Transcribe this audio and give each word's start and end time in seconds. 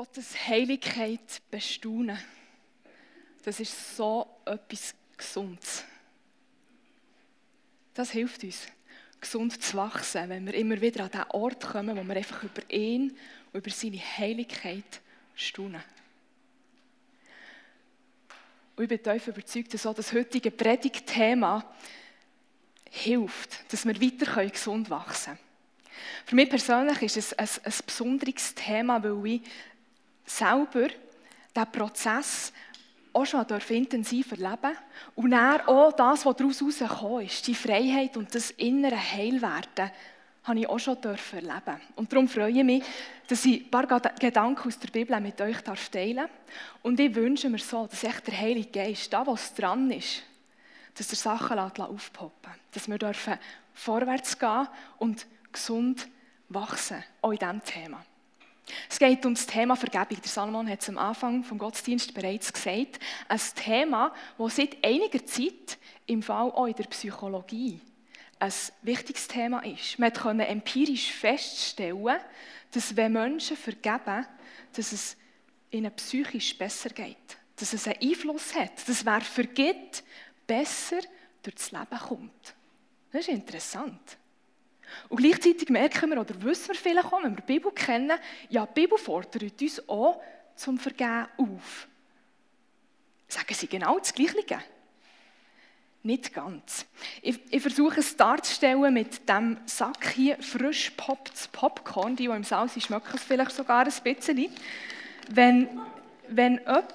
Gottes 0.00 0.34
Heiligkeit 0.48 1.42
bestaunen. 1.50 2.18
Das 3.42 3.60
ist 3.60 3.98
so 3.98 4.26
etwas 4.46 4.94
Gesundes. 5.14 5.84
Das 7.92 8.10
hilft 8.10 8.42
uns, 8.42 8.66
gesund 9.20 9.62
zu 9.62 9.76
wachsen, 9.76 10.30
wenn 10.30 10.46
wir 10.46 10.54
immer 10.54 10.80
wieder 10.80 11.04
an 11.04 11.10
den 11.10 11.24
Ort 11.28 11.60
kommen, 11.60 11.98
wo 11.98 12.02
wir 12.02 12.16
einfach 12.16 12.42
über 12.42 12.62
ihn 12.70 13.14
und 13.52 13.58
über 13.58 13.68
seine 13.68 13.98
Heiligkeit 13.98 15.02
staunen. 15.34 15.84
Und 18.76 18.84
ich 18.84 18.88
bin 18.88 19.02
tief 19.02 19.28
überzeugt, 19.28 19.74
dass 19.74 19.84
auch 19.84 19.94
das 19.94 20.14
heutige 20.14 20.50
Predigtthema 20.50 21.62
hilft, 22.88 23.70
dass 23.70 23.84
wir 23.84 24.00
weiter 24.00 24.48
gesund 24.48 24.88
wachsen 24.88 25.34
können. 25.34 25.50
Für 26.24 26.36
mich 26.36 26.48
persönlich 26.48 27.02
ist 27.02 27.16
es 27.16 27.32
ein, 27.34 27.48
ein 27.64 27.74
besonderes 27.84 28.54
Thema, 28.54 29.02
weil 29.02 29.26
ich 29.26 29.42
selber 30.30 30.88
diesen 31.54 31.72
Prozess 31.72 32.52
auch 33.12 33.26
schon 33.26 33.44
intensiv 33.70 34.32
erleben 34.32 34.76
und 35.16 35.32
dann 35.32 35.60
auch 35.62 35.92
das, 35.92 36.24
was 36.24 36.36
daraus 36.36 36.60
herausgekommen 36.60 37.26
ist, 37.26 37.46
die 37.46 37.54
Freiheit 37.54 38.16
und 38.16 38.34
das 38.34 38.52
innere 38.52 38.96
Heilwerden, 38.96 39.90
habe 40.44 40.60
ich 40.60 40.68
auch 40.68 40.78
schon 40.78 41.02
erleben 41.02 41.80
Und 41.96 42.12
darum 42.12 42.28
freue 42.28 42.50
ich 42.50 42.64
mich, 42.64 42.84
dass 43.26 43.44
ich 43.44 43.64
ein 43.64 43.70
paar 43.70 43.86
Gedanken 43.86 44.68
aus 44.68 44.78
der 44.78 44.88
Bibel 44.88 45.20
mit 45.20 45.40
euch 45.40 45.60
teilen 45.62 46.16
darf. 46.16 46.30
Und 46.82 46.98
ich 46.98 47.14
wünsche 47.14 47.50
mir 47.50 47.58
so, 47.58 47.86
dass 47.86 48.04
echt 48.04 48.26
der 48.26 48.38
Heilige 48.38 48.70
Geist, 48.70 49.12
da 49.12 49.26
was 49.26 49.54
dran 49.54 49.90
ist, 49.90 50.22
dass 50.96 51.10
er 51.10 51.16
Sachen 51.16 51.58
aufpoppen. 51.58 52.52
Dass 52.72 52.88
wir 52.88 52.98
vorwärts 53.74 54.38
gehen 54.38 54.68
und 54.98 55.26
gesund 55.52 56.08
wachsen, 56.48 57.04
auch 57.20 57.32
in 57.32 57.38
diesem 57.38 57.64
Thema. 57.64 58.04
Es 58.88 58.98
geht 58.98 59.24
um 59.26 59.34
das 59.34 59.46
Thema 59.46 59.76
Vergebung. 59.76 60.20
Der 60.20 60.30
Salomon 60.30 60.68
hat 60.68 60.82
es 60.82 60.88
am 60.88 60.98
Anfang 60.98 61.44
vom 61.44 61.58
Gottesdienst 61.58 62.14
bereits 62.14 62.52
gesagt. 62.52 62.98
Ein 63.28 63.40
Thema, 63.54 64.14
das 64.38 64.56
seit 64.56 64.84
einiger 64.84 65.24
Zeit 65.24 65.78
im 66.06 66.22
Fall 66.22 66.50
auch 66.50 66.66
in 66.66 66.74
der 66.74 66.84
Psychologie 66.84 67.80
ein 68.40 68.52
wichtiges 68.82 69.28
Thema 69.28 69.60
ist. 69.60 69.98
Man 69.98 70.12
konnte 70.12 70.46
empirisch 70.46 71.12
feststellen, 71.12 72.18
dass 72.72 72.96
wenn 72.96 73.12
Menschen 73.12 73.56
vergeben, 73.56 74.26
dass 74.72 74.92
es 74.92 75.16
ihnen 75.70 75.94
psychisch 75.94 76.56
besser 76.56 76.90
geht. 76.90 77.16
Dass 77.56 77.74
es 77.74 77.86
einen 77.86 78.00
Einfluss 78.00 78.54
hat. 78.54 78.88
Dass 78.88 79.04
wer 79.04 79.20
vergibt, 79.20 80.02
besser 80.46 81.00
durchs 81.42 81.70
Leben 81.70 81.98
kommt. 82.08 82.54
Das 83.12 83.22
ist 83.22 83.28
interessant. 83.28 84.16
Und 85.08 85.18
gleichzeitig 85.18 85.68
merken 85.68 86.10
wir 86.10 86.20
oder 86.20 86.42
wissen 86.42 86.68
wir 86.68 86.74
vielleicht 86.74 87.06
auch, 87.06 87.22
wenn 87.22 87.36
wir 87.36 87.42
die 87.42 87.52
Bibel 87.52 87.72
kennen, 87.72 88.18
ja, 88.48 88.66
die 88.66 88.80
Bibel 88.80 88.98
fordert 88.98 89.42
uns 89.42 89.88
auch 89.88 90.20
zum 90.54 90.78
Vergehen 90.78 91.26
auf. 91.36 91.88
Sagen 93.28 93.54
sie 93.54 93.66
genau 93.66 93.98
das 93.98 94.12
Gleiche? 94.12 94.62
Nicht 96.02 96.32
ganz. 96.32 96.86
Ich, 97.20 97.40
ich, 97.50 97.60
versuche 97.60 98.00
es 98.00 98.16
darzustellen 98.16 98.94
mit 98.94 99.28
dem 99.28 99.58
Sack 99.66 100.12
hier, 100.12 100.42
frisch 100.42 100.90
popptes 100.96 101.46
Popcorn, 101.48 102.16
die, 102.16 102.26
die 102.26 102.32
im 102.32 102.42
Saal 102.42 102.68
sind, 102.68 102.82
schmecken 102.82 103.14
es 103.14 103.22
vielleicht 103.22 103.52
sogar 103.52 103.84
ein 103.84 103.92
bisschen. 104.02 104.50
Wenn, 105.28 105.68
wenn 106.28 106.54
jemand 106.54 106.94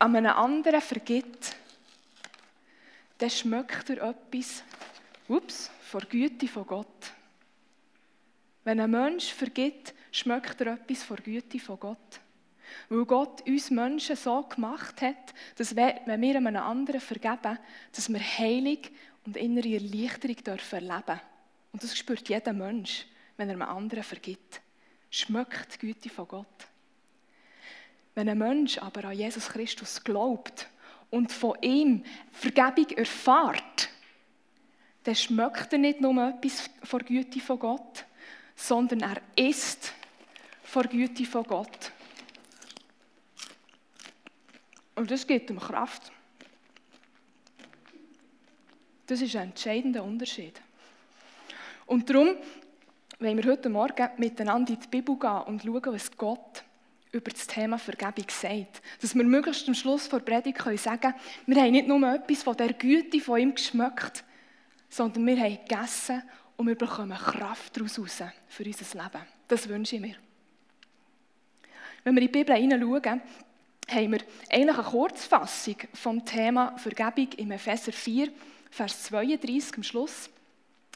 an 0.00 0.16
einem 0.16 0.32
anderen 0.32 0.80
vergibt, 0.80 1.54
dann 3.18 3.30
schmeckt 3.30 3.90
er 3.90 4.10
etwas, 4.10 4.64
ups, 5.28 5.70
vor 5.90 6.02
Güte 6.02 6.46
von 6.46 6.66
Gott. 6.66 7.12
Wenn 8.62 8.78
ein 8.78 8.90
Mensch 8.90 9.32
vergibt, 9.32 9.92
schmeckt 10.12 10.60
er 10.60 10.74
etwas 10.74 11.02
vor 11.02 11.16
Güte 11.16 11.58
von 11.58 11.80
Gott. 11.80 12.20
Weil 12.88 13.04
Gott 13.04 13.44
uns 13.48 13.70
Menschen 13.70 14.14
so 14.14 14.40
gemacht 14.44 15.02
hat, 15.02 15.34
dass 15.56 15.74
wenn 15.74 16.20
wir 16.20 16.36
einem 16.36 16.56
anderen 16.56 17.00
vergeben, 17.00 17.58
dass 17.90 18.08
wir 18.08 18.20
heilig 18.20 18.92
und 19.26 19.36
innere 19.36 19.74
Erleichterung 19.74 20.36
dürfen 20.36 20.88
erleben. 20.88 21.20
Und 21.72 21.82
das 21.82 21.98
spürt 21.98 22.28
jeder 22.28 22.52
Mensch, 22.52 23.06
wenn 23.36 23.48
er 23.48 23.54
einem 23.54 23.62
anderen 23.68 24.04
vergibt. 24.04 24.60
Schmeckt 25.10 25.74
die 25.74 25.86
Güte 25.86 26.08
von 26.08 26.28
Gott. 26.28 26.46
Wenn 28.14 28.28
ein 28.28 28.38
Mensch 28.38 28.78
aber 28.78 29.06
an 29.06 29.18
Jesus 29.18 29.48
Christus 29.48 30.04
glaubt 30.04 30.68
und 31.10 31.32
von 31.32 31.56
ihm 31.62 32.04
Vergebung 32.30 32.90
erfahrt, 32.90 33.89
dann 35.04 35.14
schmeckt 35.14 35.72
er 35.72 35.78
nicht 35.78 36.00
nur 36.00 36.28
etwas 36.28 36.68
vor 36.82 37.00
Güte 37.00 37.40
von 37.40 37.58
Gott, 37.58 38.04
sondern 38.54 39.00
er 39.00 39.20
ist 39.36 39.92
vor 40.62 40.84
Güte 40.84 41.24
von 41.24 41.44
Gott. 41.44 41.92
Und 44.94 45.10
das 45.10 45.26
gibt 45.26 45.48
ihm 45.50 45.58
Kraft. 45.58 46.12
Das 49.06 49.20
ist 49.20 49.34
ein 49.34 49.48
entscheidender 49.48 50.04
Unterschied. 50.04 50.60
Und 51.86 52.08
darum 52.08 52.36
wollen 53.18 53.36
wir 53.42 53.50
heute 53.50 53.68
Morgen 53.68 54.08
miteinander 54.18 54.74
in 54.74 54.80
die 54.80 54.88
Bibel 54.88 55.18
gehen 55.18 55.42
und 55.46 55.62
schauen, 55.62 55.94
was 55.94 56.16
Gott 56.16 56.62
über 57.12 57.30
das 57.30 57.46
Thema 57.46 57.78
Vergebung 57.78 58.26
sagt. 58.28 58.82
Dass 59.00 59.14
wir 59.14 59.24
möglichst 59.24 59.66
am 59.66 59.74
Schluss 59.74 60.08
der 60.08 60.20
Predigt 60.20 60.58
können 60.58 60.78
sagen 60.78 61.14
wir 61.46 61.60
haben 61.60 61.72
nicht 61.72 61.88
nur 61.88 62.14
etwas 62.14 62.42
von 62.42 62.56
der 62.56 62.72
Güte 62.74 63.20
von 63.20 63.40
ihm 63.40 63.54
geschmeckt, 63.54 64.22
sondern 64.90 65.26
wir 65.26 65.38
haben 65.40 65.58
gegessen 65.66 66.22
und 66.56 66.66
wir 66.66 66.74
bekommen 66.74 67.16
Kraft 67.16 67.76
daraus 67.76 67.94
für 67.94 68.64
unser 68.64 69.02
Leben. 69.02 69.26
Das 69.48 69.68
wünsche 69.68 69.96
ich 69.96 70.02
mir. 70.02 70.16
Wenn 72.04 72.14
wir 72.14 72.22
in 72.22 72.28
die 72.28 72.38
Bibel 72.38 72.56
hineinschauen, 72.56 73.22
haben 73.88 74.12
wir 74.12 74.20
eigentlich 74.50 74.78
eine 74.78 74.88
Kurzfassung 74.88 75.76
vom 75.94 76.24
Thema 76.24 76.76
Vergebung 76.76 77.32
im 77.36 77.50
Epheser 77.52 77.92
4, 77.92 78.30
Vers 78.70 79.04
32 79.04 79.76
am 79.76 79.82
Schluss. 79.82 80.30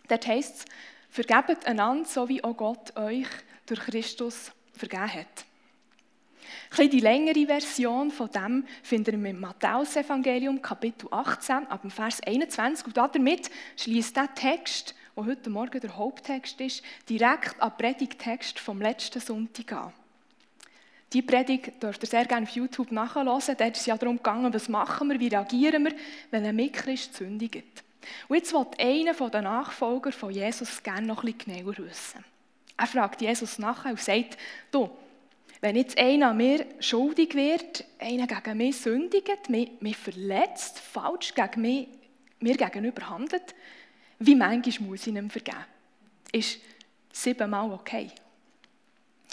Dort 0.09 0.27
heißt 0.27 0.57
es, 0.57 0.65
vergebt 1.09 1.67
einander, 1.67 2.05
so 2.05 2.29
wie 2.29 2.43
auch 2.43 2.57
Gott 2.57 2.97
euch 2.97 3.27
durch 3.67 3.81
Christus 3.81 4.53
vergeben 4.73 5.13
hat. 5.13 5.47
Ein 6.77 6.91
die 6.91 7.01
längere 7.01 7.47
Version 7.47 8.11
von 8.11 8.31
dem 8.31 8.65
finden 8.83 9.23
wir 9.23 9.31
im 9.31 9.41
Matthäus-Evangelium, 9.41 10.61
Kapitel 10.61 11.09
18, 11.11 11.67
ab 11.69 11.83
dem 11.83 11.91
Vers 11.91 12.21
21. 12.23 12.87
Und 12.87 12.97
damit 12.97 13.51
schließt 13.77 14.17
der 14.17 14.35
Text, 14.35 14.95
der 15.17 15.27
heute 15.27 15.51
Morgen 15.51 15.81
der 15.81 15.97
Haupttext 15.97 16.61
ist, 16.61 16.83
direkt 17.09 17.61
an 17.61 17.71
den 17.71 17.77
Predigtext 17.79 18.59
vom 18.59 18.81
letzten 18.81 19.21
Sonntag 19.21 19.73
an. 19.73 19.93
Die 21.13 21.23
Predigt 21.23 21.81
dürft 21.81 22.03
ihr 22.03 22.09
sehr 22.09 22.25
gerne 22.25 22.45
auf 22.45 22.55
YouTube 22.55 22.91
nachhören. 22.91 23.27
Dort 23.27 23.61
ist 23.61 23.81
es 23.81 23.87
ja 23.87 23.97
darum 23.97 24.17
gegangen, 24.17 24.53
was 24.53 24.69
machen 24.69 25.09
wir, 25.09 25.21
wie 25.21 25.29
reagieren 25.29 25.85
wir, 25.85 25.95
wenn 26.33 26.45
ein 26.45 26.57
Mitchrist 26.57 27.15
sündigt. 27.15 27.85
Und 28.29 28.37
jetzt 28.37 28.53
will 28.53 28.67
einer 28.79 29.31
der 29.31 29.43
Nachfolger 29.43 30.11
von 30.11 30.31
Jesus 30.31 30.83
gerne 30.83 31.07
noch 31.07 31.23
bisschen 31.23 31.57
genauer 31.57 31.79
wissen. 31.79 32.25
Er 32.77 32.87
fragt 32.87 33.23
Jesus 33.23 33.59
nachher 33.59 33.91
und 33.91 34.01
sagt, 34.01 34.37
du, 34.73 34.91
wenn 35.65 35.77
jetzt 35.77 35.97
einer 35.97 36.35
mir 36.35 36.67
schuldig 36.79 37.35
wird, 37.35 37.87
einer 37.99 38.27
gegen 38.27 38.59
mich 38.59 38.77
sündigt, 38.77 39.49
mich, 39.49 39.71
mich 39.81 39.97
verletzt, 39.97 40.79
falsch 40.79 41.35
gegen 41.35 41.63
mich, 41.63 41.89
mir 42.39 42.55
gegenüber 42.55 43.09
handelt, 43.09 43.55
wie 44.19 44.35
manchmal 44.35 44.91
muss 44.91 45.07
ich 45.07 45.15
ihm 45.15 45.31
vergeben? 45.31 45.65
Ist 46.33 46.61
siebenmal 47.11 47.73
okay? 47.73 48.11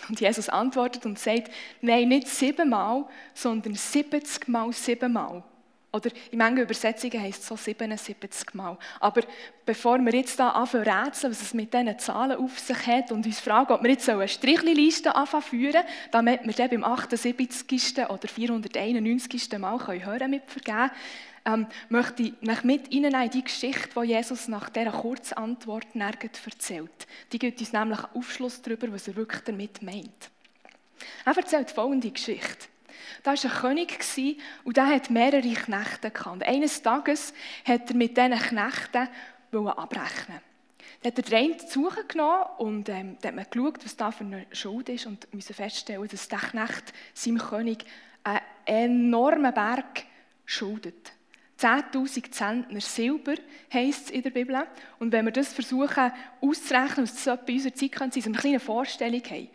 Und 0.08 0.22
Jesus 0.22 0.48
antwortet 0.48 1.06
und 1.06 1.20
sagt, 1.20 1.52
nein, 1.82 2.08
nicht 2.08 2.30
siebenmal, 2.30 3.10
sondern 3.34 3.74
70 3.76 4.48
mal 4.48 4.72
siebenmal. 4.72 5.44
Oder 5.94 6.10
in 6.32 6.38
manchen 6.38 6.64
Übersetzungen 6.64 7.22
heißt 7.22 7.42
es 7.42 7.48
so 7.48 7.58
77 7.58 8.54
Mal. 8.54 8.78
Aber 9.02 9.22
bevor 9.66 10.00
wir 10.00 10.14
jetzt 10.14 10.40
da 10.40 10.50
anfangen 10.52 10.88
rätseln, 10.88 11.32
was 11.32 11.42
es 11.42 11.54
mit 11.54 11.74
diesen 11.74 12.00
Zahlen 12.00 12.38
auf 12.38 12.60
sich 12.60 12.88
hat 12.88 13.12
und 13.12 13.26
uns 13.26 13.42
fragen, 13.42 13.74
ob 13.74 13.84
wir 13.84 13.90
jetzt 13.90 14.08
eine 14.08 14.28
Strichliste 14.28 15.14
anfangen 15.14 15.44
führen, 15.44 15.84
damit 16.12 16.46
wir 16.46 16.54
dann 16.54 16.70
beim 16.70 16.84
78. 16.86 18.08
oder 18.08 18.28
491. 18.28 19.60
Mal 19.60 19.86
hören 19.86 20.00
können 20.02 20.32
mit 20.32 20.44
Vergeben, 20.50 20.92
ähm, 21.44 21.68
möchte 21.90 22.24
ich 22.24 22.34
mich 22.42 22.64
mit 22.64 22.92
Ihnen 22.92 23.14
in 23.14 23.30
die 23.30 23.44
Geschichte, 23.44 23.90
die 24.02 24.08
Jesus 24.08 24.48
nach 24.48 24.70
dieser 24.70 24.92
Kurzantwort 24.92 25.96
nirgends 25.96 26.40
erzählt. 26.46 27.08
Die 27.32 27.40
gibt 27.40 27.60
uns 27.60 27.74
nämlich 27.74 28.00
Aufschluss 28.14 28.62
darüber, 28.62 28.92
was 28.94 29.08
er 29.08 29.16
wirklich 29.16 29.42
damit 29.42 29.82
meint. 29.82 30.30
Er 31.26 31.36
erzählt 31.36 31.72
folgende 31.72 32.12
Geschichte. 32.12 32.68
Da 33.24 33.32
war 33.32 33.44
ein 33.44 33.62
König 33.62 34.00
und 34.64 34.78
der 34.78 34.88
hat 34.88 35.10
mehrere 35.10 35.54
Knechte 35.54 36.12
gehabt. 36.12 36.44
Eines 36.44 36.82
Tages 36.82 37.34
hat 37.66 37.90
er 37.90 37.96
mit 37.96 38.18
diesen 38.18 38.38
Knechten 38.38 39.08
abrechnen. 39.54 40.40
Dann 41.02 41.12
hat 41.12 41.18
er 41.18 41.24
den 41.24 41.36
einen 41.36 41.60
zu 41.60 41.90
genommen 42.08 42.46
und 42.60 42.90
ähm, 42.90 43.18
hat 43.24 43.36
man 43.36 43.46
geschaut, 43.50 43.84
was 43.84 43.98
da 43.98 44.12
für 44.12 44.24
eine 44.24 44.46
Schuld 44.52 44.90
ist 44.90 45.08
und 45.08 45.34
musste 45.34 45.54
feststellen, 45.54 46.08
dass 46.08 46.28
der 46.28 46.40
Knecht 46.40 46.94
seinem 47.14 47.40
König 47.40 47.86
einen 48.24 48.42
enormen 48.66 49.54
Berg 49.54 50.04
schuldet. 50.46 51.14
10.000 51.60 52.32
Zentner 52.32 52.82
Silber 52.82 53.36
heisst 53.72 54.06
es 54.06 54.12
in 54.12 54.24
der 54.24 54.32
Bibel. 54.32 54.68
Und 55.00 55.12
wenn 55.12 55.26
wir 55.26 55.32
das 55.32 55.54
versuchen 55.54 56.12
auszurechnen, 56.42 57.06
was 57.06 57.24
das 57.24 57.40
bei 57.46 57.54
unserer 57.54 57.76
Zeit 57.76 57.92
könnte, 57.92 58.22
so 58.22 58.30
eine 58.30 58.38
kleine 58.38 58.60
Vorstellung 58.60 59.22
haben. 59.24 59.50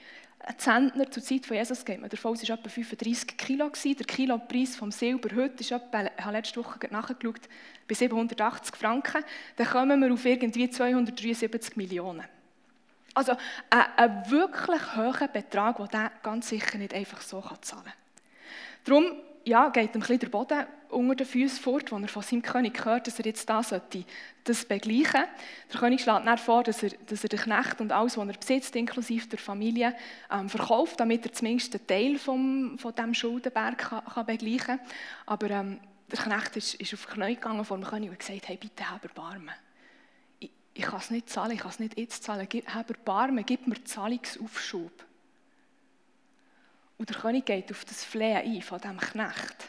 Ein 0.47 0.59
Zentner 0.59 1.11
zur 1.11 1.25
Zeit 1.25 1.45
von 1.45 1.57
Jesus 1.57 1.85
geht 1.85 2.01
man 2.01 2.09
davon 2.09 2.31
aus, 2.31 2.49
war 2.49 2.57
etwa 2.57 2.69
35 2.69 3.37
Kilo. 3.37 3.69
Der 3.69 4.07
Kilopreis 4.07 4.77
vom 4.77 4.93
Silber 4.93 5.35
heute 5.35 5.61
ist 5.61 5.73
etwa, 5.73 6.05
ich 6.05 6.25
habe 6.25 6.37
letzte 6.37 6.65
Woche 6.65 6.79
nachgeschaut, 6.89 7.41
bei 7.89 7.95
780 7.95 8.77
Franken. 8.77 9.25
Dann 9.57 9.67
kommen 9.67 10.01
wir 10.01 10.13
auf 10.13 10.25
irgendwie 10.25 10.71
273 10.71 11.77
Millionen. 11.77 12.25
Also 13.15 13.33
ein, 13.71 14.31
wirklich 14.31 14.95
hoher 14.95 15.27
Betrag, 15.27 15.79
den 15.79 15.89
der 15.89 16.13
ganz 16.23 16.49
sicher 16.49 16.79
nicht 16.79 16.95
einfach 16.95 17.23
so 17.23 17.41
zahlen 17.61 17.83
kann. 17.85 17.93
Darum 18.85 19.13
ja, 19.47 19.69
geht 19.69 19.95
ihm 19.95 20.03
ein 20.03 20.19
der 20.19 20.29
Boden 20.29 20.67
unter 20.89 21.15
den 21.15 21.27
Füßen 21.27 21.63
fort, 21.63 21.93
wo 21.93 21.99
er 21.99 22.09
von 22.09 22.23
seinem 22.23 22.43
König 22.43 22.85
hört, 22.85 23.07
dass 23.07 23.19
er 23.21 23.27
jetzt 23.27 23.49
da 23.49 23.63
sollte, 23.63 24.05
das 24.43 24.65
begleichen 24.65 25.25
Der 25.73 25.81
König 25.81 26.01
schlägt 26.01 26.27
dann 26.27 26.39
vor, 26.39 26.65
dass 26.65 26.83
er, 26.83 26.91
dass 27.07 27.23
er 27.23 27.29
den 27.29 27.39
Knecht 27.39 27.81
und 27.81 27.93
alles, 27.93 28.17
was 28.17 28.27
er 28.27 28.35
besitzt, 28.35 28.75
inklusive 28.75 29.29
der 29.29 29.39
Familie, 29.39 29.95
ähm, 30.33 30.49
verkauft, 30.49 30.99
damit 30.99 31.25
er 31.27 31.33
zumindest 31.33 31.75
einen 31.75 31.87
Teil 31.87 32.19
vom, 32.19 32.77
von 32.79 32.95
diesem 32.95 33.15
Schuldenberg 33.15 33.79
kann, 33.79 34.05
kann 34.05 34.27
begleichen 34.27 34.79
kann. 34.79 34.81
Aber 35.27 35.51
ähm, 35.51 35.79
der 36.11 36.19
Knecht 36.19 36.57
ist, 36.57 36.75
ist 36.75 36.95
auf 36.95 37.07
die 37.07 37.13
Knie 37.13 37.35
gegangen 37.35 37.65
vor 37.65 37.77
dem 37.77 37.87
König 37.87 38.11
und 38.11 38.19
gesagt, 38.19 38.49
hey, 38.49 38.57
bitte, 38.57 38.91
hab 38.91 39.05
Erbarmen. 39.05 39.55
Ich, 40.41 40.51
ich 40.75 40.83
kann 40.83 40.99
es 40.99 41.11
nicht 41.11 41.31
zahlen, 41.31 41.53
ich 41.53 41.61
kann 41.61 41.71
es 41.71 41.79
nicht 41.79 41.97
jetzt 41.97 42.25
zahlen. 42.25 42.49
Hab 42.75 42.91
Erbarmen, 42.91 43.47
gib 43.47 43.67
mir 43.69 43.83
Zahlungsaufschub. 43.85 45.05
Und 46.99 47.11
der 47.11 47.17
König 47.17 47.45
geht 47.47 47.71
auf 47.71 47.85
das 47.85 48.05
Flehen 48.05 48.39
ein 48.39 48.63
von 48.63 48.81
diesem 48.81 48.99
Knecht. 48.99 49.69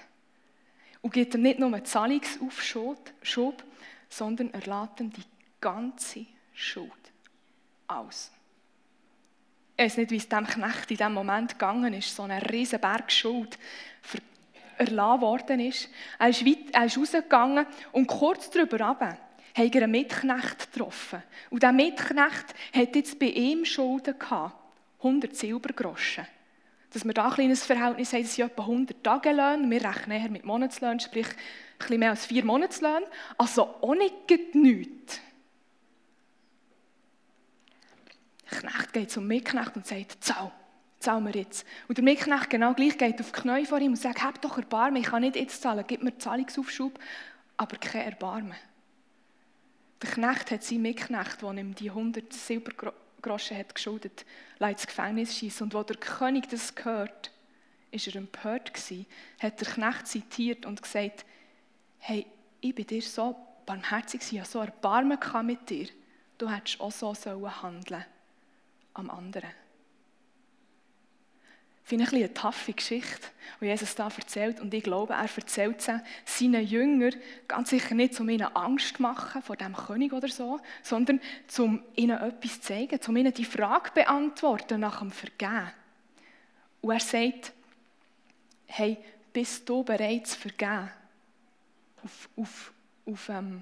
Und 1.01 1.13
gibt 1.13 1.35
ihm 1.35 1.41
nicht 1.41 1.59
nur 1.59 1.73
einen 1.73 1.85
Zahlungsaufschub, 1.85 3.63
sondern 4.09 4.53
er 4.53 4.61
lässt 4.61 4.99
ihm 4.99 5.11
die 5.11 5.23
ganze 5.59 6.25
Schuld 6.53 6.91
aus. 7.87 8.31
Ich 9.75 9.83
weiß 9.83 9.97
nicht, 9.97 10.11
wie 10.11 10.17
es 10.17 10.27
dem 10.27 10.47
Knecht 10.47 10.89
in 10.89 10.97
diesem 10.97 11.13
Moment 11.13 11.51
gegangen 11.51 11.93
ist, 11.93 12.15
so 12.15 12.23
ein 12.23 12.31
riesen 12.31 12.79
Berg 12.79 13.11
Schuld 13.11 13.59
erlassen 14.77 15.21
worden 15.21 15.59
ist. 15.59 15.89
Er 16.17 16.29
ist, 16.29 16.45
weit, 16.45 16.73
er 16.73 16.85
ist 16.85 16.97
rausgegangen 16.97 17.65
und 17.91 18.07
kurz 18.07 18.49
darüber 18.49 18.87
runter 18.87 19.17
hat 19.53 19.75
er 19.75 19.83
einen 19.83 19.91
Mitknecht 19.91 20.71
getroffen. 20.71 21.21
Und 21.49 21.63
dieser 21.63 21.71
Mitknecht 21.71 22.53
hat 22.73 22.95
jetzt 22.95 23.19
bei 23.19 23.27
ihm 23.27 23.65
Schulden 23.65 24.17
gehabt. 24.17 24.55
100 24.99 25.35
Silbergroschen 25.35 26.27
dass 26.97 27.05
wir 27.05 27.13
da 27.13 27.27
ein 27.27 27.33
kleines 27.33 27.63
Verhältnis 27.63 28.11
haben, 28.11 28.23
das 28.23 28.35
sind 28.35 28.51
etwa 28.51 28.63
100 28.63 29.03
Tagelöhne. 29.03 29.69
Wir 29.69 29.83
rechnen 29.83 30.19
eher 30.19 30.31
mit 30.31 30.45
Monatslöhnen, 30.45 30.99
sprich 30.99 31.27
ein 31.27 31.35
bisschen 31.77 31.99
mehr 31.99 32.09
als 32.09 32.25
vier 32.25 32.43
Monatslöhne. 32.43 33.05
Also 33.37 33.67
auch 33.81 33.93
nicht 33.93 34.55
nichts. 34.55 35.19
Der 38.49 38.59
Knecht 38.59 38.93
geht 38.93 39.11
zum 39.11 39.27
Mitknecht 39.27 39.75
und 39.75 39.85
sagt, 39.85 40.23
zahl, 40.23 40.51
zahl 40.97 41.21
mir 41.21 41.35
jetzt. 41.35 41.67
Und 41.87 41.99
der 41.99 42.03
Mitknecht 42.03 42.49
genau 42.49 42.73
gleich 42.73 42.97
geht 42.97 43.19
auf 43.19 43.31
die 43.31 43.41
Knie 43.41 43.65
vor 43.67 43.79
ihm 43.79 43.91
und 43.91 43.97
sagt, 43.97 44.23
hab 44.23 44.41
doch 44.41 44.57
Erbarmen, 44.57 44.99
ich 44.99 45.07
kann 45.07 45.21
nicht 45.21 45.35
jetzt 45.35 45.61
zahlen, 45.61 45.85
gib 45.87 46.01
mir 46.01 46.17
Zahlungsaufschub, 46.17 46.97
aber 47.57 47.77
kein 47.77 48.07
Erbarmen. 48.07 48.55
Der 50.01 50.09
Knecht 50.09 50.49
hat 50.49 50.63
seinen 50.63 50.81
Mitknecht, 50.81 51.43
der 51.43 51.53
ihm 51.53 51.75
die 51.75 51.89
100 51.89 52.33
Silber 52.33 52.93
Groschen 53.27 53.57
hat 53.57 53.75
geschuldet, 53.75 54.25
ins 54.59 54.87
Gefängnis 54.87 55.37
schießen. 55.37 55.65
Und 55.65 55.73
wo 55.73 55.83
der 55.83 55.97
König 55.97 56.49
das 56.49 56.75
gehört, 56.75 57.31
ist 57.91 58.07
er 58.07 58.15
empört 58.15 58.73
gewesen, 58.73 59.05
hat 59.39 59.59
der 59.59 59.67
Knecht 59.67 60.07
zitiert 60.07 60.65
und 60.65 60.81
gesagt, 60.81 61.25
hey, 61.99 62.25
ich 62.61 62.73
bin 62.73 62.87
dir 62.87 63.01
so 63.01 63.35
barmherzig 63.65 64.21
habe 64.39 64.47
so 64.47 64.59
Erbarmen 64.59 65.19
mit 65.45 65.69
dir. 65.69 65.87
Du 66.37 66.49
hättest 66.49 66.79
auch 66.79 66.91
so 66.91 67.13
handeln 67.61 67.85
sollen 67.85 68.05
am 68.93 69.09
anderen. 69.09 69.51
Finde 71.87 72.03
ich 72.03 72.11
eine 72.11 72.33
taffe 72.33 72.73
Geschichte, 72.73 73.29
die 73.61 73.67
Jesus 73.67 73.95
da 73.95 74.09
erzählt. 74.09 74.59
Und 74.59 74.73
ich 74.73 74.83
glaube, 74.83 75.13
er 75.13 75.29
erzählt 75.33 75.81
sie 75.81 75.97
seinen 76.25 76.67
Jüngern 76.67 77.15
ganz 77.47 77.69
sicher 77.69 77.95
nicht, 77.95 78.19
um 78.19 78.27
ihnen 78.27 78.53
Angst 78.57 78.97
zu 78.97 79.01
machen 79.01 79.41
vor 79.41 79.55
dem 79.55 79.73
König 79.73 80.11
oder 80.11 80.27
so, 80.27 80.59
sondern 80.83 81.21
um 81.59 81.81
ihnen 81.95 82.19
etwas 82.19 82.55
zu 82.55 82.59
zeigen, 82.59 82.99
um 83.07 83.15
ihnen 83.15 83.33
die 83.33 83.45
Frage 83.45 83.87
zu 83.87 83.93
beantworten 83.93 84.81
nach 84.81 84.99
dem 84.99 85.11
Vergehen. 85.11 85.71
Und 86.81 86.91
er 86.91 86.99
sagt, 86.99 87.53
hey, 88.65 88.97
bist 89.31 89.69
du 89.69 89.81
bereit 89.81 90.27
zu 90.27 90.37
vergeben? 90.37 90.91
Auf, 92.03 92.29
auf, 92.35 92.73
auf 93.05 93.29
ähm, 93.29 93.61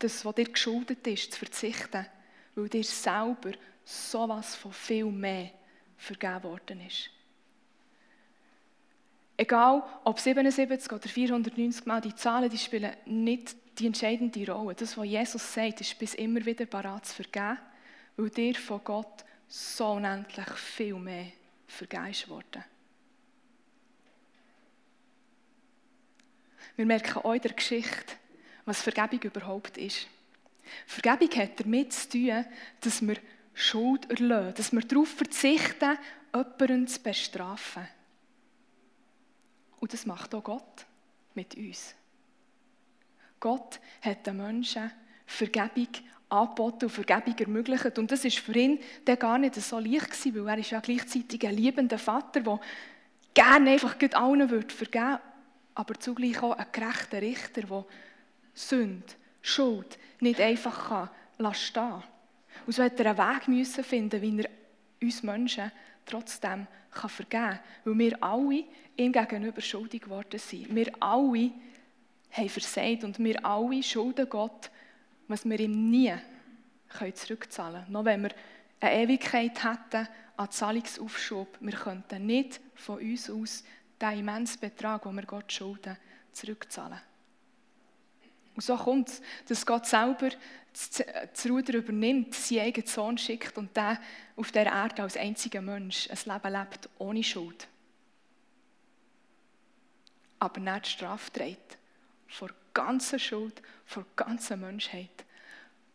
das, 0.00 0.24
was 0.24 0.34
dir 0.34 0.46
geschuldet 0.46 1.06
ist, 1.06 1.32
zu 1.32 1.38
verzichten, 1.38 2.06
weil 2.56 2.68
dir 2.68 2.82
selber 2.82 3.52
sowas 3.84 4.56
von 4.56 4.72
viel 4.72 5.04
mehr 5.04 5.50
vergeben 5.96 6.42
worden 6.42 6.84
ist. 6.84 7.10
Egal, 9.36 9.82
ob 10.04 10.18
77 10.18 10.90
oder 10.92 11.08
490 11.08 11.84
Mal, 11.84 12.00
die 12.00 12.14
Zahlen 12.14 12.48
die 12.48 12.56
spielen 12.56 12.96
nicht 13.04 13.54
die 13.78 13.86
entscheidende 13.86 14.50
Rolle. 14.50 14.74
Das, 14.74 14.96
was 14.96 15.06
Jesus 15.06 15.54
sagt, 15.54 15.82
ist 15.82 15.98
bis 15.98 16.14
immer 16.14 16.44
wieder 16.44 16.64
parat 16.64 17.04
zu 17.04 17.22
vergeben, 17.22 17.58
weil 18.16 18.30
dir 18.30 18.54
von 18.54 18.80
Gott 18.82 19.24
so 19.46 19.92
unendlich 19.92 20.48
viel 20.48 20.94
mehr 20.94 21.32
vergeben 21.66 22.28
worden. 22.28 22.64
Wir 26.76 26.86
merken 26.86 27.18
auch 27.18 27.32
in 27.32 27.40
der 27.40 27.52
Geschichte, 27.52 28.14
was 28.64 28.82
Vergebung 28.82 29.20
überhaupt 29.22 29.76
ist. 29.78 30.06
Vergebung 30.86 31.30
hat 31.38 31.60
damit 31.60 31.92
zu 31.92 32.08
tun, 32.10 32.44
dass 32.80 33.06
wir 33.06 33.16
Schuld 33.54 34.10
erlösen, 34.10 34.54
dass 34.54 34.72
wir 34.72 34.82
darauf 34.82 35.08
verzichten, 35.08 35.98
jemanden 36.34 36.86
zu 36.86 37.00
bestrafen. 37.00 37.88
Und 39.80 39.92
das 39.92 40.06
macht 40.06 40.34
auch 40.34 40.44
Gott 40.44 40.86
mit 41.34 41.54
uns. 41.56 41.94
Gott 43.40 43.80
hat 44.00 44.26
den 44.26 44.38
Menschen 44.38 44.90
Vergebung 45.26 45.88
angeboten 46.28 46.86
und 46.86 46.90
Vergebung 46.90 47.36
ermöglicht. 47.38 47.98
Und 47.98 48.10
das 48.10 48.24
war 48.24 48.30
für 48.30 48.58
ihn 48.58 48.80
dann 49.04 49.18
gar 49.18 49.38
nicht 49.38 49.54
so 49.56 49.78
leicht 49.78 50.10
gewesen, 50.10 50.44
weil 50.44 50.54
er 50.54 50.58
ist 50.58 50.70
ja 50.70 50.80
gleichzeitig 50.80 51.46
ein 51.46 51.54
liebender 51.54 51.98
Vater, 51.98 52.40
der 52.40 52.60
gerne 53.34 53.70
einfach 53.70 53.96
allen 54.14 54.50
würde 54.50 54.74
vergeben 54.74 55.18
aber 55.76 56.00
zugleich 56.00 56.42
auch 56.42 56.56
ein 56.56 56.66
gerechter 56.72 57.20
Richter, 57.20 57.62
der 57.62 57.84
Sünde, 58.54 59.04
Schuld 59.42 59.98
nicht 60.20 60.40
einfach 60.40 60.88
kann 60.88 61.10
lassen 61.38 61.60
stehen. 61.60 62.02
Und 62.66 62.72
so 62.72 62.82
hat 62.82 62.98
er 62.98 63.10
einen 63.10 63.18
Weg 63.18 63.48
müssen 63.48 63.84
finden, 63.84 64.22
wie 64.22 64.40
er 64.40 64.50
uns 65.02 65.22
Menschen 65.22 65.70
trotzdem 66.06 66.66
kann 66.90 67.10
vergeben 67.10 67.42
kann. 67.42 67.58
Weil 67.84 67.98
wir 67.98 68.22
alle 68.22 68.64
ihm 68.96 69.12
gegenüber 69.12 69.60
schuldig 69.60 70.02
geworden 70.02 70.38
sind. 70.38 70.74
Wir 70.74 70.90
alle 71.00 71.50
haben 72.30 72.48
versagt 72.48 73.04
und 73.04 73.18
wir 73.18 73.44
alle 73.44 73.82
schulden 73.82 74.28
Gott, 74.28 74.70
was 75.28 75.44
wir 75.44 75.60
ihm 75.60 75.90
nie 75.90 76.14
zurückzahlen 77.14 77.82
können. 77.82 77.92
Noch 77.92 78.04
wenn 78.04 78.22
wir 78.22 78.30
eine 78.80 79.02
Ewigkeit 79.02 79.62
hätten 79.62 80.08
an 80.36 80.50
Zahlungsaufschub, 80.50 81.58
wir 81.60 81.72
könnten 81.72 82.26
nicht 82.26 82.60
von 82.74 82.98
uns 82.98 83.30
aus 83.30 83.64
den 84.00 84.18
immensen 84.20 84.60
Betrag, 84.60 85.02
den 85.02 85.14
wir 85.16 85.22
Gott 85.22 85.52
schulden, 85.52 85.96
zurückzahlen. 86.32 87.00
Und 88.56 88.62
so 88.62 88.76
kommt 88.76 89.10
es, 89.10 89.22
dass 89.48 89.66
Gott 89.66 89.86
selber 89.86 90.30
das 90.72 91.46
Ruder 91.46 91.74
übernimmt, 91.74 92.34
seinen 92.34 92.60
eigenen 92.60 92.86
Sohn 92.86 93.18
schickt 93.18 93.56
und 93.56 93.76
der 93.76 94.00
auf 94.34 94.50
der 94.50 94.66
Erde 94.66 95.02
als 95.02 95.16
einziger 95.16 95.60
Mensch 95.60 96.08
ein 96.10 96.18
Leben 96.32 96.52
lebt 96.52 96.88
ohne 96.98 97.22
Schuld. 97.22 97.68
Aber 100.38 100.60
nicht 100.60 100.86
die 100.86 100.90
Strafe 100.90 101.32
trägt. 101.32 101.78
Vor 102.28 102.50
ganzer 102.74 103.18
Schuld, 103.18 103.62
vor 103.84 104.04
ganzer 104.16 104.56
Menschheit. 104.56 105.24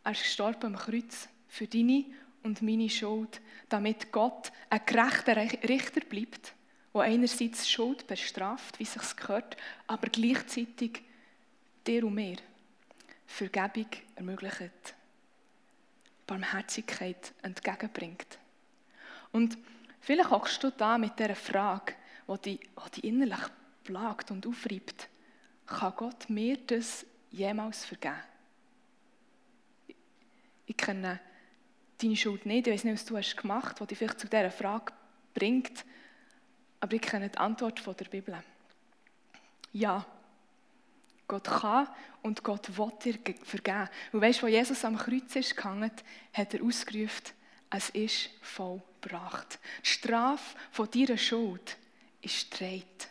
Er 0.04 0.12
ist 0.12 0.22
gestorben 0.22 0.74
am 0.74 0.76
Kreuz 0.76 1.28
für 1.48 1.66
deine 1.66 2.06
und 2.42 2.62
meine 2.62 2.90
Schuld, 2.90 3.40
damit 3.68 4.10
Gott 4.10 4.50
ein 4.68 4.80
gerechter 4.84 5.36
Richter 5.36 6.00
bleibt, 6.00 6.54
der 6.94 7.02
einerseits 7.02 7.70
Schuld 7.70 8.06
bestraft, 8.06 8.78
wie 8.78 8.84
es 8.84 8.94
sich 8.94 9.16
gehört, 9.16 9.56
aber 9.86 10.08
gleichzeitig 10.08 11.02
dir 11.86 12.04
und 12.04 12.14
mir 12.14 12.36
Vergebung 13.26 13.86
ermöglicht, 14.16 14.94
Barmherzigkeit 16.26 17.32
entgegenbringt. 17.42 18.38
Und 19.32 19.58
vielleicht 20.00 20.30
hockst 20.30 20.62
du 20.62 20.70
da 20.70 20.98
mit 20.98 21.18
dieser 21.18 21.34
Frage, 21.34 21.94
die 22.28 22.58
dich, 22.58 22.70
die 22.96 23.08
innerlich 23.08 23.40
plagt 23.84 24.30
und 24.30 24.46
aufreibt. 24.46 25.08
Kann 25.66 25.94
Gott 25.96 26.28
mir 26.28 26.58
das 26.58 27.06
jemals 27.30 27.84
vergeben? 27.84 28.16
Ich 30.66 30.76
kenne 30.76 31.20
deine 32.00 32.16
Schuld 32.16 32.46
nicht, 32.46 32.66
ich 32.66 32.74
weiß 32.74 32.84
nicht, 32.84 32.94
was 32.94 33.04
du 33.04 33.16
hast 33.16 33.36
gemacht 33.36 33.72
hast, 33.72 33.80
was 33.80 33.88
dich 33.88 33.98
vielleicht 33.98 34.20
zu 34.20 34.28
dieser 34.28 34.50
Frage 34.50 34.92
bringt, 35.34 35.84
aber 36.80 36.94
ich 36.94 37.02
kenne 37.02 37.28
die 37.28 37.38
Antwort 37.38 37.80
von 37.80 37.96
der 37.96 38.06
Bibel. 38.06 38.36
Ja, 39.72 40.04
Gott 41.28 41.44
kann 41.44 41.88
und 42.22 42.42
Gott 42.42 42.76
will 42.76 42.92
dir 43.02 43.18
vergeben. 43.42 43.88
Und 44.12 44.20
weißt 44.20 44.40
du, 44.40 44.46
wo 44.46 44.48
Jesus 44.48 44.84
am 44.84 44.96
Kreuz 44.96 45.34
ist 45.36 45.56
gehangen, 45.56 45.90
hat 46.32 46.54
er 46.54 46.62
ausgerufen, 46.62 47.32
es 47.70 47.90
ist 47.90 48.30
vollbracht. 48.42 49.58
Die 49.82 49.88
Strafe 49.88 50.56
von 50.70 50.90
deiner 50.90 51.16
Schuld 51.16 51.76
ist 52.20 52.34
streit. 52.34 53.08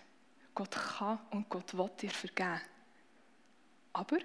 Gott 0.53 0.71
kann 0.71 1.19
und 1.31 1.49
Gott 1.49 1.75
will 1.75 1.89
dir 1.99 2.11
vergeben. 2.11 2.61
Aber 3.93 4.17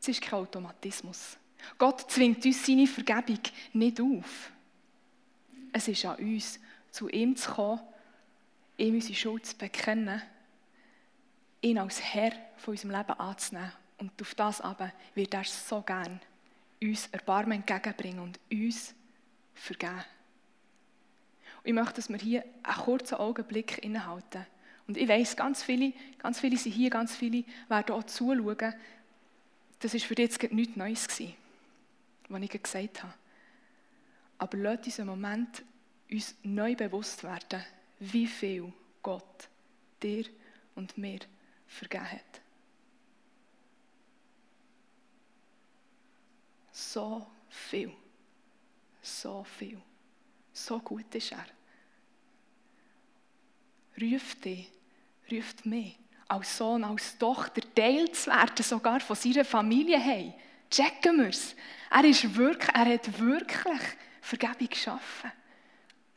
es 0.00 0.08
ist 0.08 0.20
kein 0.20 0.40
Automatismus. 0.40 1.36
Gott 1.78 2.10
zwingt 2.10 2.44
uns 2.44 2.66
seine 2.66 2.86
Vergebung 2.86 3.40
nicht 3.72 4.00
auf. 4.00 4.50
Es 5.72 5.88
ist 5.88 6.04
an 6.04 6.16
uns, 6.16 6.58
zu 6.90 7.08
ihm 7.08 7.36
zu 7.36 7.50
kommen, 7.50 7.80
ihm 8.76 8.94
unsere 8.94 9.14
Schuld 9.14 9.46
zu 9.46 9.56
bekennen, 9.56 10.22
ihn 11.64 11.78
als 11.78 12.00
Herr 12.00 12.32
von 12.56 12.72
unserem 12.72 12.90
Leben 12.90 13.18
anzunehmen. 13.18 13.72
Und 13.98 14.20
auf 14.20 14.34
das 14.34 14.60
aber 14.60 14.92
wird 15.14 15.34
er 15.34 15.44
so 15.44 15.80
gern 15.80 16.20
uns 16.82 17.08
Erbarmen 17.10 17.58
entgegenbringen 17.58 18.20
und 18.20 18.38
uns 18.52 18.94
vergeben. 19.54 20.04
Und 21.62 21.68
ich 21.68 21.72
möchte, 21.72 21.94
dass 21.94 22.10
wir 22.10 22.18
hier 22.18 22.44
einen 22.62 22.76
kurzen 22.76 23.14
Augenblick 23.14 23.82
innehalten. 23.82 24.46
Und 24.86 24.98
ich 24.98 25.08
weiß, 25.08 25.36
ganz 25.36 25.62
viele, 25.62 25.94
ganz 26.18 26.40
viele 26.40 26.58
sind 26.58 26.72
hier, 26.72 26.90
ganz 26.90 27.16
viele 27.16 27.44
werden 27.68 27.94
auch 27.94 28.04
zuschauen. 28.04 28.74
Das 29.80 29.94
war 29.94 30.00
für 30.00 30.14
dich 30.14 30.30
jetzt 30.30 30.52
nichts 30.52 30.76
Neues, 30.76 31.08
gewesen, 31.08 31.34
was 32.28 32.42
ich 32.42 32.62
gesagt 32.62 33.02
habe. 33.02 33.14
Aber 34.36 34.58
lasst 34.58 34.84
uns 34.86 35.00
einen 35.00 35.08
Moment 35.08 35.62
uns 36.10 36.34
neu 36.42 36.74
bewusst 36.74 37.24
werden, 37.24 37.64
wie 38.00 38.26
viel 38.26 38.70
Gott 39.02 39.48
dir 40.02 40.26
und 40.74 40.98
mir 40.98 41.20
vergeben 41.74 42.10
hat. 42.10 42.40
So 46.70 47.26
viel. 47.48 47.92
So 49.02 49.44
viel. 49.44 49.80
So 50.52 50.78
gut 50.78 51.14
ist 51.14 51.32
er. 51.32 51.46
Ruft 54.00 54.44
dich, 54.44 54.70
ruft 55.30 55.66
mich, 55.66 55.98
als 56.26 56.56
Sohn, 56.56 56.82
als 56.84 57.16
Tochter 57.18 57.62
Teil 57.74 58.10
zu 58.10 58.30
werden, 58.30 58.64
sogar 58.64 59.00
von 59.00 59.16
seiner 59.16 59.44
Familie 59.44 59.98
hey. 59.98 60.34
Checken 60.70 61.18
wir 61.18 61.28
es. 61.28 61.54
Er, 61.90 62.04
ist 62.04 62.34
wirklich, 62.34 62.74
er 62.74 62.94
hat 62.94 63.18
wirklich 63.20 63.80
Vergebung 64.20 64.68
geschaffen. 64.68 65.30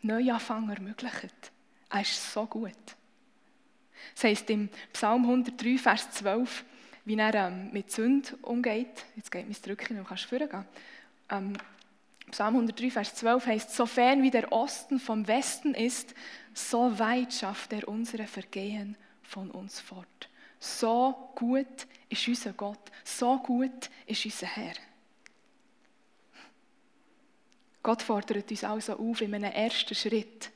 Neuanfang 0.02 0.70
ermöglicht. 0.70 1.52
Er 1.90 2.02
ist 2.02 2.34
so 2.34 2.46
gut. 2.48 2.97
Das 4.14 4.24
heisst 4.24 4.50
im 4.50 4.70
Psalm 4.94 5.24
103, 5.24 5.78
Vers 5.78 6.12
12, 6.12 6.66
wie 7.06 7.18
er 7.18 7.34
ähm, 7.34 7.70
mit 7.72 7.92
Sünde 7.92 8.36
umgeht. 8.42 9.06
Jetzt 9.16 9.32
geht 9.32 9.48
mein 9.48 9.62
Drücken, 9.62 9.96
dann 9.96 10.06
kannst 10.06 10.32
du 10.32 10.38
vorgehen. 10.38 10.66
Ähm, 11.30 11.54
Psalm 12.32 12.56
103, 12.56 12.92
Vers 12.92 13.16
12 13.16 13.46
heißt: 13.46 13.76
So 13.76 13.86
fern 13.86 14.22
wie 14.22 14.32
der 14.32 14.52
Osten 14.52 15.00
vom 15.00 15.28
Westen 15.28 15.74
ist, 15.74 16.14
so 16.54 16.98
weit 17.00 17.34
schafft 17.34 17.74
er 17.74 17.88
unsere 17.88 18.28
Vergehen 18.28 18.98
von 19.24 19.52
uns 19.52 19.80
fort. 19.80 20.30
So 20.60 21.32
gut 21.36 21.88
ist 22.10 22.28
unser 22.28 22.54
Gott, 22.54 22.92
so 23.04 23.38
gut 23.38 23.90
ist 24.06 24.26
unser 24.26 24.48
Herr. 24.48 24.74
Gott 27.84 28.02
fordert 28.02 28.52
uns 28.52 28.64
also 28.64 28.98
auf, 28.98 29.22
in 29.22 29.34
einem 29.34 29.52
ersten 29.52 29.96
Schritt 29.96 30.52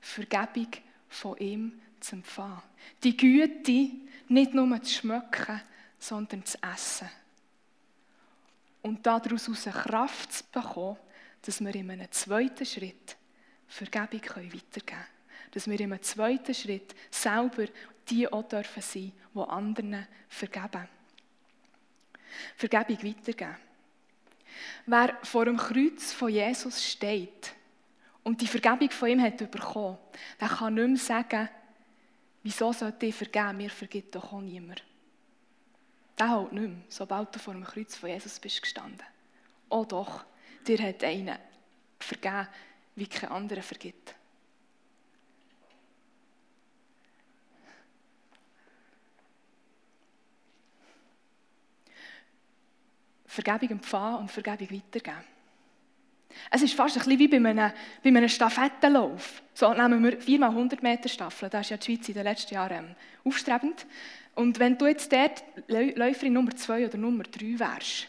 Vergebung 0.00 0.68
von 1.08 1.36
ihm 1.38 1.80
zu 2.04 2.16
empfangen. 2.16 2.62
Die 3.02 3.16
Güte 3.16 3.90
nicht 4.28 4.54
nur 4.54 4.82
zu 4.82 4.92
schmecken, 4.92 5.60
sondern 5.98 6.44
zu 6.44 6.58
essen. 6.62 7.08
Und 8.82 9.06
daraus 9.06 9.48
eine 9.48 9.74
Kraft 9.74 10.32
zu 10.32 10.44
bekommen, 10.52 10.98
dass 11.42 11.60
wir 11.60 11.74
in 11.74 11.90
einem 11.90 12.10
zweiten 12.10 12.66
Schritt 12.66 13.16
Vergebung 13.66 14.20
weitergeben 14.22 14.86
können. 14.86 15.06
Dass 15.52 15.66
wir 15.66 15.80
in 15.80 15.92
einem 15.92 16.02
zweiten 16.02 16.54
Schritt 16.54 16.94
selber 17.10 17.66
die 18.08 18.30
auch 18.30 18.42
dürfen 18.42 18.82
sein, 18.82 19.12
die 19.34 19.40
anderen 19.40 20.06
vergeben. 20.28 20.88
Vergebung 22.56 23.02
weitergeben. 23.02 23.56
Wer 24.86 25.18
vor 25.22 25.46
dem 25.46 25.56
Kreuz 25.56 26.12
von 26.12 26.28
Jesus 26.28 26.84
steht 26.84 27.54
und 28.22 28.40
die 28.40 28.46
Vergebung 28.46 28.90
von 28.90 29.08
ihm 29.08 29.22
hat 29.22 29.38
bekommen, 29.50 29.96
der 30.38 30.48
kann 30.48 30.74
nicht 30.74 30.88
mehr 30.88 30.96
sagen, 30.98 31.48
wieso 32.44 32.72
sollte 32.72 33.06
ich 33.06 33.14
vergeben, 33.14 33.56
mir 33.56 33.70
vergibt 33.70 34.14
doch 34.14 34.32
auch 34.32 34.40
niemand. 34.40 34.84
Der 36.16 36.30
hält 36.30 36.52
nicht 36.52 36.68
mehr, 36.68 36.84
sobald 36.88 37.34
du 37.34 37.40
vor 37.40 37.54
dem 37.54 37.64
Kreuz 37.64 37.96
von 37.96 38.10
Jesus 38.10 38.38
bist 38.38 38.62
gestanden. 38.62 39.02
Oh 39.68 39.84
doch, 39.84 40.24
dir 40.64 40.78
hat 40.78 41.02
einer 41.02 41.40
vergeben, 41.98 42.46
wie 42.94 43.08
kein 43.08 43.30
anderer 43.30 43.62
vergibt. 43.62 44.14
Vergebung 53.26 53.70
empfangen 53.70 54.20
und 54.20 54.30
Vergebung 54.30 54.70
weitergeben. 54.70 55.33
Es 56.54 56.62
ist 56.62 56.74
fast 56.74 56.96
ein 56.96 57.02
bisschen 57.02 57.18
wie 57.18 57.26
bei 57.26 57.36
einem, 57.38 57.72
bei 58.00 58.10
einem 58.10 58.28
Stafettenlauf. 58.28 59.42
So 59.54 59.74
nehmen 59.74 60.04
wir 60.04 60.20
4x100 60.20 60.82
Meter 60.82 61.08
Staffel. 61.08 61.50
Da 61.50 61.58
ist 61.58 61.70
ja 61.70 61.76
die 61.76 61.84
Schweiz 61.84 62.08
in 62.08 62.14
den 62.14 62.22
letzten 62.22 62.54
Jahren 62.54 62.90
ähm, 62.90 62.96
aufstrebend. 63.24 63.84
Und 64.36 64.60
wenn 64.60 64.78
du 64.78 64.86
jetzt 64.86 65.12
dort 65.12 65.42
Läuferin 65.66 66.32
Nummer 66.32 66.54
2 66.54 66.86
oder 66.86 66.96
Nummer 66.96 67.24
3 67.24 67.58
wärst, 67.58 68.06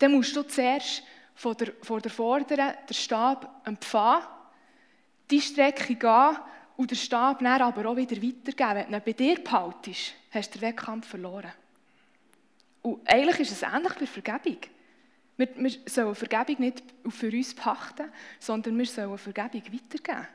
dann 0.00 0.10
musst 0.10 0.34
du 0.34 0.42
zuerst 0.42 1.04
von 1.36 1.56
der, 1.56 1.74
von 1.80 2.02
der 2.02 2.10
Vorderen 2.10 2.72
den 2.88 2.94
Stab 2.94 3.62
empfangen, 3.64 4.24
die 5.30 5.40
Strecke 5.40 5.94
gehen 5.94 6.36
und 6.76 6.90
den 6.90 6.98
Stab 6.98 7.38
dann 7.38 7.62
aber 7.62 7.88
auch 7.88 7.96
wieder 7.96 8.16
weitergeben. 8.16 8.74
Wenn 8.74 8.90
du 8.90 8.96
ihn 8.96 9.02
bei 9.04 9.12
dir 9.12 9.36
behaltest, 9.36 10.14
hast 10.32 10.52
du 10.52 10.58
den 10.58 10.70
Wettkampf 10.70 11.06
verloren. 11.06 11.52
Und 12.82 13.08
eigentlich 13.08 13.38
ist 13.38 13.52
es 13.52 13.62
ähnlich 13.62 13.94
bei 13.94 14.06
Vergebung. 14.06 14.58
Wir, 15.36 15.48
wir 15.56 15.70
sollen 15.86 16.14
Vergebung 16.14 16.60
nicht 16.60 16.82
für 17.08 17.30
uns 17.30 17.54
pachten, 17.54 18.10
sondern 18.38 18.78
wir 18.78 18.86
sollen 18.86 19.18
Vergebung 19.18 19.62
weitergeben. 19.72 20.26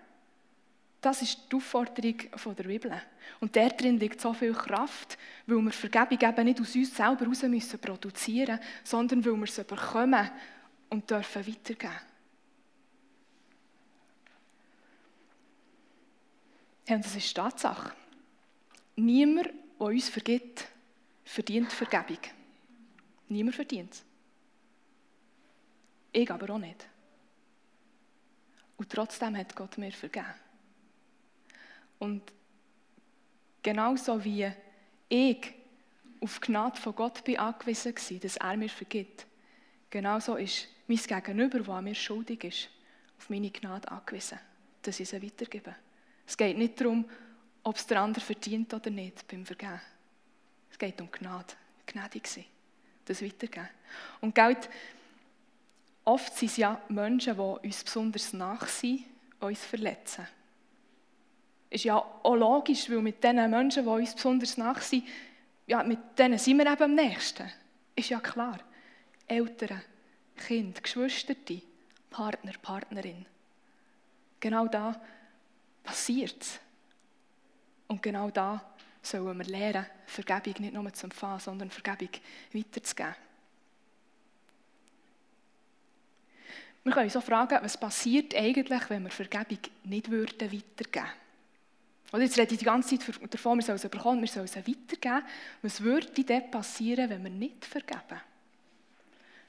Das 1.02 1.24
ist 1.24 1.52
die 1.52 1.56
Aufforderung 1.56 2.16
der 2.56 2.64
Bibel. 2.64 3.02
Und 3.40 3.56
drin 3.56 4.00
liegt 4.00 4.22
so 4.22 4.34
viel 4.34 4.54
Kraft, 4.54 5.18
weil 5.48 5.58
wir 5.58 5.72
Vergebung 5.72 6.20
eben 6.22 6.46
nicht 6.46 6.62
aus 6.62 6.76
uns 6.76 6.96
selber 6.96 7.22
heraus 7.22 7.42
müssen 7.42 7.80
produzieren 7.80 8.60
sondern 8.84 9.26
weil 9.26 9.36
wir 9.36 9.48
sie 9.48 9.64
bekommen 9.64 10.30
und 10.90 11.10
dürfen 11.10 11.48
weitergeben. 11.48 11.94
Ja, 16.88 16.96
und 16.96 17.06
das 17.06 17.16
ist 17.16 17.34
Tatsache. 17.36 17.94
Niemand, 18.96 19.48
der 19.80 19.88
uns 19.88 20.10
vergibt, 20.10 20.68
verdient 21.24 21.72
Vergebung. 21.72 22.20
Niemand 23.30 23.56
verdient 23.56 23.94
es. 23.94 24.11
Ich 26.12 26.30
aber 26.30 26.54
auch 26.54 26.60
nicht. 26.60 26.88
Und 28.78 28.90
trotzdem 28.90 29.38
hat 29.38 29.56
Gott 29.56 29.78
mir 29.78 29.92
vergeben. 29.92 30.26
Und 32.00 32.24
genauso 33.62 34.24
wie 34.24 34.52
ich 35.08 35.54
auf 36.20 36.40
Gnade 36.40 36.80
von 36.80 36.96
Gott 36.96 37.24
bin 37.24 37.38
angewiesen 37.38 37.96
war, 37.96 38.20
dass 38.20 38.38
er 38.38 38.58
mir 38.58 38.70
vergibt, 38.70 39.28
genauso 39.90 40.36
ist 40.36 40.68
mein 40.88 40.98
Gegenüber, 40.98 41.74
an 41.74 41.84
mir 41.84 41.96
schuldig 41.96 42.44
ist, 42.44 42.70
auf 43.18 43.30
meine 43.30 43.52
Gnade 43.52 43.90
angewiesen, 43.90 44.40
dass 44.82 45.00
ich 45.00 45.10
sie 45.10 45.22
weitergebe. 45.22 45.76
Es 46.26 46.36
geht 46.36 46.58
nicht 46.58 46.80
darum, 46.82 47.10
ob 47.64 47.76
es 47.76 47.86
der 47.86 48.02
andere 48.02 48.24
verdient 48.24 48.74
oder 48.74 48.90
nicht 48.90 49.28
beim 49.28 49.46
Vergeben. 49.46 49.82
Es 50.72 50.80
geht 50.80 51.00
um 51.02 51.12
Gnade, 51.12 51.54
gnädig 51.86 52.28
sein, 52.28 52.46
das 53.06 53.22
weitergeben. 53.22 53.70
Und 54.22 54.34
Geld, 54.34 54.70
oft 56.06 56.36
sind 56.36 56.52
es 56.52 56.58
ja 56.58 56.82
Menschen, 56.90 57.36
die 57.36 57.68
uns 57.68 57.84
besonders 57.84 58.34
nach 58.34 58.68
sind, 58.68 59.04
uns 59.40 59.64
verletzen. 59.66 60.28
Ist 61.70 61.86
ja 61.86 61.96
auch 61.98 62.36
logisch, 62.36 62.90
weil 62.90 63.02
mit 63.02 63.24
den 63.24 63.50
Menschen, 63.50 63.84
die 63.84 63.90
uns 63.90 64.14
besonders 64.14 64.58
nach 64.58 64.82
sind, 64.82 65.08
ja, 65.68 65.84
mit 65.84 66.00
denen 66.18 66.38
sind 66.38 66.58
wir 66.58 66.72
eben 66.72 66.84
am 66.84 66.96
nächsten. 66.96 67.50
Ist 67.96 68.10
ja 68.10 68.20
klar. 68.20 68.60
Eltern, 69.28 69.82
Kind, 70.36 70.84
Geschwister, 70.84 71.36
Partner, 72.10 72.52
Partnerin. 72.62 73.26
Genau 74.40 74.68
da 74.68 75.00
passiert 75.84 76.42
es. 76.42 76.60
Und 77.88 78.02
genau 78.02 78.30
da 78.30 78.62
sollen 79.02 79.38
wir 79.38 79.46
lernen, 79.46 79.86
Vergebung 80.06 80.62
nicht 80.62 80.74
nur 80.74 80.94
zu 80.94 81.06
empfangen, 81.06 81.40
sondern 81.40 81.72
Vergebung 81.72 82.10
weiterzugeben. 82.54 83.16
Wir 86.84 86.94
können 86.94 87.06
uns 87.06 87.16
auch 87.16 87.24
fragen, 87.24 87.60
was 87.62 87.80
passiert 87.80 88.36
eigentlich, 88.36 88.90
wenn 88.90 89.04
wir 89.04 89.12
Vergebung 89.12 89.60
nicht 89.84 90.10
würden 90.10 90.52
weitergeben 90.52 91.06
würden. 92.12 92.24
Jetzt 92.24 92.38
rede 92.38 92.54
ich 92.54 92.60
die 92.60 92.66
ganze 92.66 92.98
Zeit 92.98 93.34
davon, 93.34 93.58
wir 93.60 93.64
sollen 93.64 93.78
es 93.78 93.88
bekommen, 93.90 94.22
wir 94.22 94.28
sollen 94.28 94.46
es 94.46 94.56
weitergeben. 94.56 95.24
Was 95.62 95.82
würde 95.82 96.24
denn 96.24 96.52
passieren, 96.52 97.10
wenn 97.10 97.24
wir 97.24 97.32
nicht 97.32 97.66
vergeben? 97.66 98.22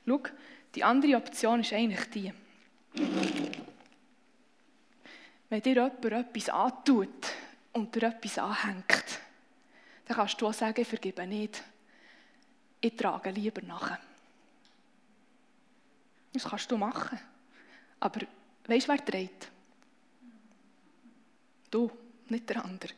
Schau, 0.06 0.20
die 0.74 0.84
andere 0.84 1.16
Option 1.16 1.60
ist 1.60 1.72
eigentlich 1.72 2.04
die. 2.10 2.32
Wenn 5.48 5.60
dir 5.60 5.74
jemand 5.74 6.04
etwas 6.04 6.48
antut 6.48 7.08
und 7.72 7.94
dir 7.94 8.04
etwas 8.04 8.38
anhängt, 8.38 9.04
dann 10.06 10.16
kannst 10.16 10.40
du 10.40 10.46
auch 10.46 10.54
sagen, 10.54 10.80
ich 10.80 10.88
vergebe 10.88 11.26
nicht. 11.26 11.62
Ich 12.80 12.96
trage 12.96 13.30
lieber 13.30 13.62
nachher. 13.62 13.98
Das 16.32 16.44
kannst 16.44 16.70
du 16.70 16.76
machen. 16.76 17.18
Aber 18.00 18.20
weißt 18.66 18.88
du, 18.88 18.92
wer 18.92 19.04
trägt? 19.04 19.50
Du, 21.70 21.90
nicht 22.28 22.48
der 22.48 22.64
andere. 22.64 22.92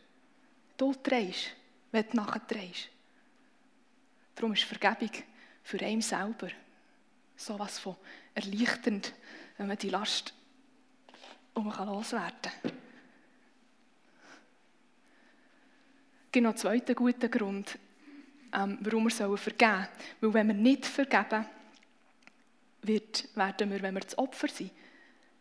Du 0.76 0.95
trägst, 0.95 1.50
wenn 1.93 2.09
du 2.09 2.17
nachher 2.17 2.47
trägst. 2.47 2.88
Darum 4.35 4.53
ist 4.53 4.64
Vergebung 4.64 5.11
für 5.62 5.81
einen 5.81 6.03
selber 6.03 6.49
so 7.37 7.55
etwas 7.55 7.79
von 7.79 7.97
erleichternd, 8.35 9.12
wenn 9.57 9.69
man 9.69 9.79
die 9.79 9.91
Last 9.91 10.35
um 11.55 11.67
loswerden 11.71 12.53
kann. 12.62 12.73
Es 16.26 16.33
gibt 16.33 16.43
noch 16.43 16.50
einen 16.50 16.59
zweiten 16.59 16.95
guten 16.97 17.31
Grund, 17.31 17.79
ähm, 18.53 18.79
warum 18.81 19.05
wir 19.05 19.37
vergeben 19.38 19.38
sollen. 19.38 19.88
Weil 20.21 20.35
wenn 20.35 20.49
wir 20.49 20.55
nicht 20.55 20.87
vergeben, 20.87 21.47
wird, 22.87 23.29
werden 23.37 23.71
wir, 23.71 23.83
wenn 23.83 23.95
wir 23.95 24.00
das 24.00 24.19
Opfer 24.19 24.49
sind, 24.49 24.73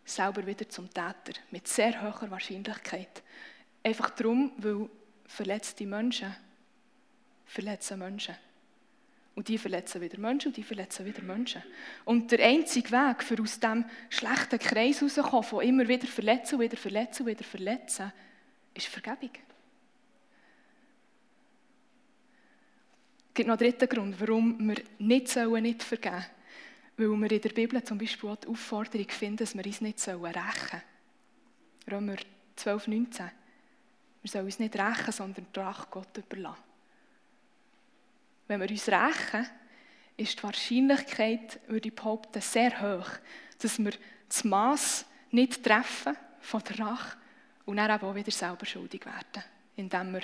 selber 0.05 0.45
wieder 0.45 0.67
zum 0.67 0.89
Täter. 0.89 1.39
Mit 1.51 1.67
sehr 1.67 2.01
hoher 2.01 2.29
Wahrscheinlichkeit. 2.29 3.23
Einfach 3.83 4.09
darum, 4.11 4.51
weil 4.57 4.89
verletzte 5.25 5.85
Menschen 5.85 6.35
verletzen 7.45 7.99
Menschen. 7.99 8.35
Und 9.35 9.47
die 9.47 9.57
verletzen 9.57 9.99
wieder 9.99 10.19
Menschen 10.19 10.49
und 10.49 10.57
die 10.57 10.63
verletzen 10.63 11.05
wieder 11.05 11.23
Menschen. 11.23 11.63
Und 12.05 12.31
der 12.31 12.45
einzige 12.45 12.91
Weg, 12.91 13.23
für 13.23 13.41
aus 13.41 13.59
diesem 13.59 13.85
schlechten 14.09 14.59
Kreis 14.59 15.01
rauszukommen, 15.01 15.43
von 15.43 15.63
immer 15.63 15.87
wieder 15.87 16.07
verletzen, 16.07 16.59
wieder 16.59 16.77
verletzen, 16.77 17.25
wieder 17.25 17.43
verletzen, 17.43 18.11
ist 18.75 18.87
Vergebung. 18.87 19.31
Es 23.29 23.33
gibt 23.33 23.47
noch 23.47 23.57
einen 23.57 23.71
dritten 23.71 23.89
Grund, 23.89 24.19
warum 24.19 24.69
wir 24.69 24.83
nicht, 24.99 25.29
sollen, 25.29 25.63
nicht 25.63 25.81
vergeben 25.81 26.21
sollen. 26.21 26.25
Weil 26.97 27.07
wir 27.07 27.31
in 27.31 27.41
der 27.41 27.49
Bibel 27.49 27.83
zum 27.83 27.97
Beispiel 27.97 28.29
auch 28.29 28.35
die 28.35 28.47
Aufforderung 28.47 29.09
finden, 29.09 29.37
dass 29.37 29.55
wir 29.55 29.65
uns 29.65 29.81
nicht 29.81 30.07
rächen 30.07 30.21
sollen. 30.21 30.81
Römer 31.91 32.15
12, 32.55 32.87
19. 32.87 33.31
Wir 34.21 34.29
sollen 34.29 34.45
uns 34.45 34.59
nicht 34.59 34.75
rächen, 34.75 35.11
sondern 35.11 35.47
die 35.53 35.59
Rache 35.59 35.87
Gott 35.89 36.17
überlassen. 36.17 36.63
Wenn 38.47 38.61
wir 38.61 38.69
uns 38.69 38.87
rächen, 38.87 39.47
ist 40.15 40.37
die 40.37 40.43
Wahrscheinlichkeit, 40.43 41.59
würde 41.67 41.87
ich 41.87 41.95
behaupten, 41.95 42.41
sehr 42.41 42.79
hoch, 42.81 43.09
dass 43.59 43.79
wir 43.79 43.93
das 44.27 44.43
Maß 44.43 45.05
nicht 45.31 45.63
treffen 45.63 46.15
von 46.39 46.61
der 46.63 46.79
Rache 46.79 47.17
und 47.65 47.77
dann 47.77 47.91
auch 47.91 48.15
wieder 48.15 48.31
selber 48.31 48.65
schuldig 48.65 49.05
werden, 49.05 49.43
indem 49.75 50.13
wir 50.13 50.21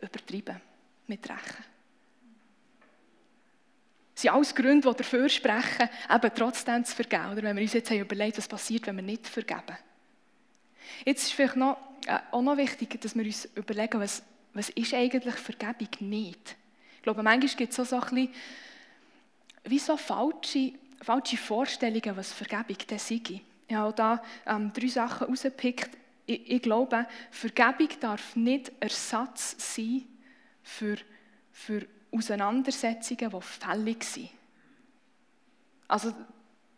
übertreiben 0.00 0.60
mit 1.06 1.28
Rächen. 1.28 1.75
Sind 4.16 4.30
alles 4.32 4.54
Gründe, 4.54 4.88
die 4.88 4.96
dafür 4.96 5.28
sprechen, 5.28 5.90
eben 6.10 6.30
trotzdem 6.34 6.82
zu 6.86 6.96
vergeben. 6.96 7.32
Oder 7.32 7.42
wenn 7.42 7.54
wir 7.54 7.62
uns 7.62 7.74
jetzt 7.74 7.90
haben 7.90 8.00
überlegt, 8.00 8.38
was 8.38 8.48
passiert, 8.48 8.86
wenn 8.86 8.96
wir 8.96 9.02
nicht 9.02 9.28
vergeben. 9.28 9.76
Jetzt 11.04 11.24
ist 11.24 11.32
vielleicht 11.34 11.56
noch, 11.56 11.76
äh, 12.06 12.18
auch 12.30 12.40
noch 12.40 12.56
wichtig, 12.56 12.98
dass 12.98 13.14
wir 13.14 13.24
uns 13.24 13.46
überlegen, 13.54 14.00
was, 14.00 14.22
was 14.54 14.70
ist 14.70 14.94
eigentlich 14.94 15.34
Vergebung 15.34 16.08
nicht? 16.08 16.56
Ich 16.96 17.02
glaube, 17.02 17.22
manchmal 17.22 17.56
gibt 17.56 17.70
es 17.70 17.76
so, 17.76 17.84
so 17.84 17.96
ein 17.96 18.08
bisschen, 18.08 18.34
wie 19.64 19.78
so 19.78 19.98
falsche, 19.98 20.72
falsche 21.02 21.36
Vorstellungen, 21.36 22.16
was 22.16 22.32
Vergebung 22.32 22.78
denn 22.88 22.98
sei. 22.98 23.42
Ich 23.68 23.74
habe 23.74 23.92
da 23.92 24.22
ähm, 24.46 24.72
drei 24.72 24.88
Sachen 24.88 25.26
rausgepickt. 25.26 25.90
Ich, 26.24 26.50
ich, 26.50 26.62
glaube, 26.62 27.06
Vergebung 27.30 28.00
darf 28.00 28.34
nicht 28.34 28.72
Ersatz 28.80 29.56
sein 29.58 30.04
für, 30.62 30.96
für 31.52 31.86
Auseinandersetzungen, 32.16 33.30
die 33.30 33.40
fällig 33.40 34.04
sind. 34.04 34.30
Also, 35.88 36.12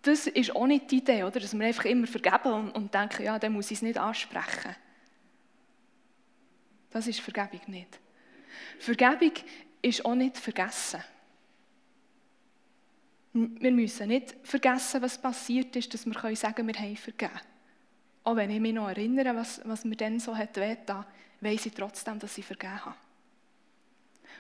das 0.03 0.27
ist 0.27 0.55
auch 0.55 0.67
nicht 0.67 0.91
die 0.91 0.99
Idee, 0.99 1.25
oder? 1.25 1.41
dass 1.41 1.57
wir 1.57 1.67
einfach 1.67 1.85
immer 1.85 2.07
vergeben 2.07 2.53
und, 2.53 2.71
und 2.71 2.95
denken, 2.95 3.25
ja, 3.25 3.39
dann 3.39 3.53
muss 3.53 3.71
ich 3.71 3.79
es 3.79 3.83
nicht 3.83 3.99
ansprechen. 3.99 4.75
Das 6.91 7.07
ist 7.07 7.21
Vergebung 7.21 7.61
nicht. 7.67 7.99
Vergebung 8.79 9.33
ist 9.83 10.05
auch 10.05 10.15
nicht 10.15 10.39
vergessen. 10.39 11.03
Wir 13.33 13.71
müssen 13.71 14.09
nicht 14.09 14.35
vergessen, 14.43 15.03
was 15.03 15.21
passiert 15.21 15.77
ist, 15.77 15.93
dass 15.93 16.07
wir 16.07 16.37
sagen 16.37 16.55
können, 16.55 16.69
wir 16.69 16.81
haben 16.81 16.97
vergeben. 16.97 17.41
Auch 18.25 18.37
wenn 18.37 18.51
ich 18.51 18.61
mich 18.61 18.75
noch 18.75 18.89
erinnere, 18.89 19.35
was, 19.37 19.61
was 19.65 19.85
mir 19.85 19.97
dann 19.97 20.19
so 20.19 20.37
hat 20.37 20.57
wehgetan, 20.57 21.05
weiss 21.41 21.67
ich 21.67 21.75
trotzdem, 21.75 22.19
dass 22.19 22.39
ich 22.39 22.45
vergeben 22.45 22.85
habe. 22.85 22.97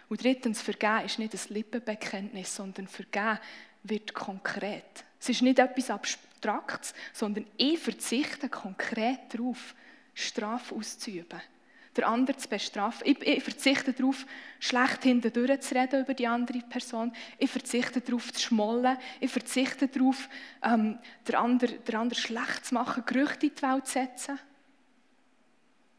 Und 0.08 0.22
drittens, 0.22 0.62
vergeben 0.62 1.04
ist 1.04 1.18
nicht 1.18 1.34
ein 1.34 1.54
Lippenbekenntnis, 1.54 2.54
sondern 2.54 2.88
vergeben 2.88 3.38
wird 3.82 4.14
konkret. 4.14 5.04
Es 5.20 5.28
ist 5.28 5.42
nicht 5.42 5.58
etwas 5.58 5.90
Abstraktes, 5.90 6.94
sondern 7.12 7.46
ich 7.56 7.78
verzichte 7.78 8.48
konkret 8.48 9.34
darauf, 9.34 9.74
Strafe 10.14 10.74
auszuüben 10.74 11.40
der 11.98 12.08
andere 12.08 12.36
zu 12.36 12.48
bestrafen. 12.48 13.06
Ich, 13.06 13.20
ich 13.26 13.42
verzichte 13.42 13.92
darauf, 13.92 14.24
schlecht 14.60 15.02
hintendurch 15.02 15.60
zu 15.60 15.74
reden 15.74 16.02
über 16.02 16.14
die 16.14 16.28
andere 16.28 16.60
Person. 16.60 17.12
Ich 17.38 17.50
verzichte 17.50 18.00
darauf, 18.00 18.32
zu 18.32 18.40
schmollen. 18.40 18.96
Ich 19.18 19.32
verzichte 19.32 19.88
darauf, 19.88 20.28
ähm, 20.62 20.98
der 21.26 21.40
andere, 21.40 21.74
der 21.74 22.14
schlecht 22.14 22.66
zu 22.66 22.74
machen, 22.74 23.02
Gerüchte 23.04 23.46
in 23.46 23.52
die 23.54 23.62
Welt 23.62 23.86
zu 23.86 23.92
setzen. 23.94 24.38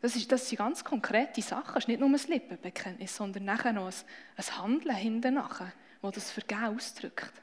Das, 0.01 0.15
ist, 0.15 0.31
das 0.31 0.47
sind 0.47 0.57
ganz 0.57 0.83
konkrete 0.83 1.41
Sachen. 1.41 1.77
Es 1.77 1.83
ist 1.83 1.87
nicht 1.87 1.99
nur 1.99 2.09
ein 2.09 2.27
Lippenbekenntnis, 2.27 3.15
sondern 3.15 3.45
nachher 3.45 3.73
noch 3.73 3.87
ein, 3.87 3.93
ein 4.37 4.57
Handeln 4.57 4.95
hinten 4.95 5.33
nachher, 5.33 5.73
das 6.01 6.13
das 6.13 6.31
Vergehen 6.31 6.75
ausdrückt. 6.75 7.33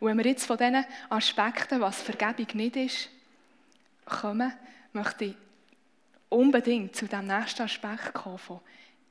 Und 0.00 0.08
wenn 0.08 0.18
wir 0.18 0.26
jetzt 0.26 0.46
von 0.46 0.56
diesen 0.56 0.84
Aspekten, 1.08 1.80
was 1.80 2.02
Vergebung 2.02 2.46
nicht 2.54 2.76
ist, 2.76 3.10
kommen, 4.04 4.52
möchte 4.92 5.26
ich 5.26 5.36
unbedingt 6.28 6.96
zu 6.96 7.06
dem 7.06 7.26
nächsten 7.26 7.62
Aspekt 7.62 8.12
kommen 8.12 8.38
von, 8.38 8.60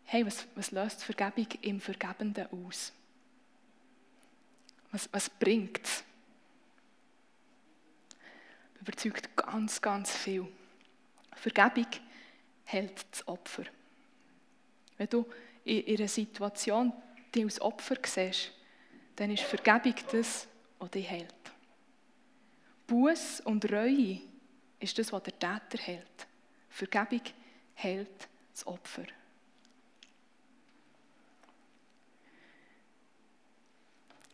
hey, 0.06 0.26
was, 0.26 0.46
was 0.56 0.72
löst 0.72 1.04
Vergebung 1.04 1.48
im 1.62 1.80
Vergebenden 1.80 2.48
aus? 2.52 2.92
Was, 4.92 5.10
was 5.12 5.30
bringt 5.30 5.86
es? 5.86 6.04
Überzeugt 8.82 9.36
ganz, 9.38 9.82
ganz 9.82 10.12
viel. 10.12 10.48
Vergebung 11.36 11.88
hält 12.66 13.06
das 13.12 13.28
Opfer. 13.28 13.64
Wenn 14.98 15.10
du 15.10 15.26
in 15.64 15.98
einer 15.98 16.08
Situation 16.08 16.94
die 17.34 17.44
als 17.44 17.60
Opfer 17.62 17.96
siehst, 18.06 18.52
dann 19.16 19.32
ist 19.32 19.44
Vergebung 19.44 19.96
das, 20.12 20.48
was 20.80 20.92
dich 20.92 21.10
hält. 21.10 21.34
Buß 22.88 23.42
und 23.42 23.72
Reue 23.72 24.22
ist 24.80 24.98
das, 25.00 25.12
was 25.12 25.24
der 25.24 25.40
Täter 25.40 25.84
hält. 25.84 26.28
Vergebung 26.70 27.22
hält 27.76 28.28
das 28.52 28.68
Opfer. 28.68 29.06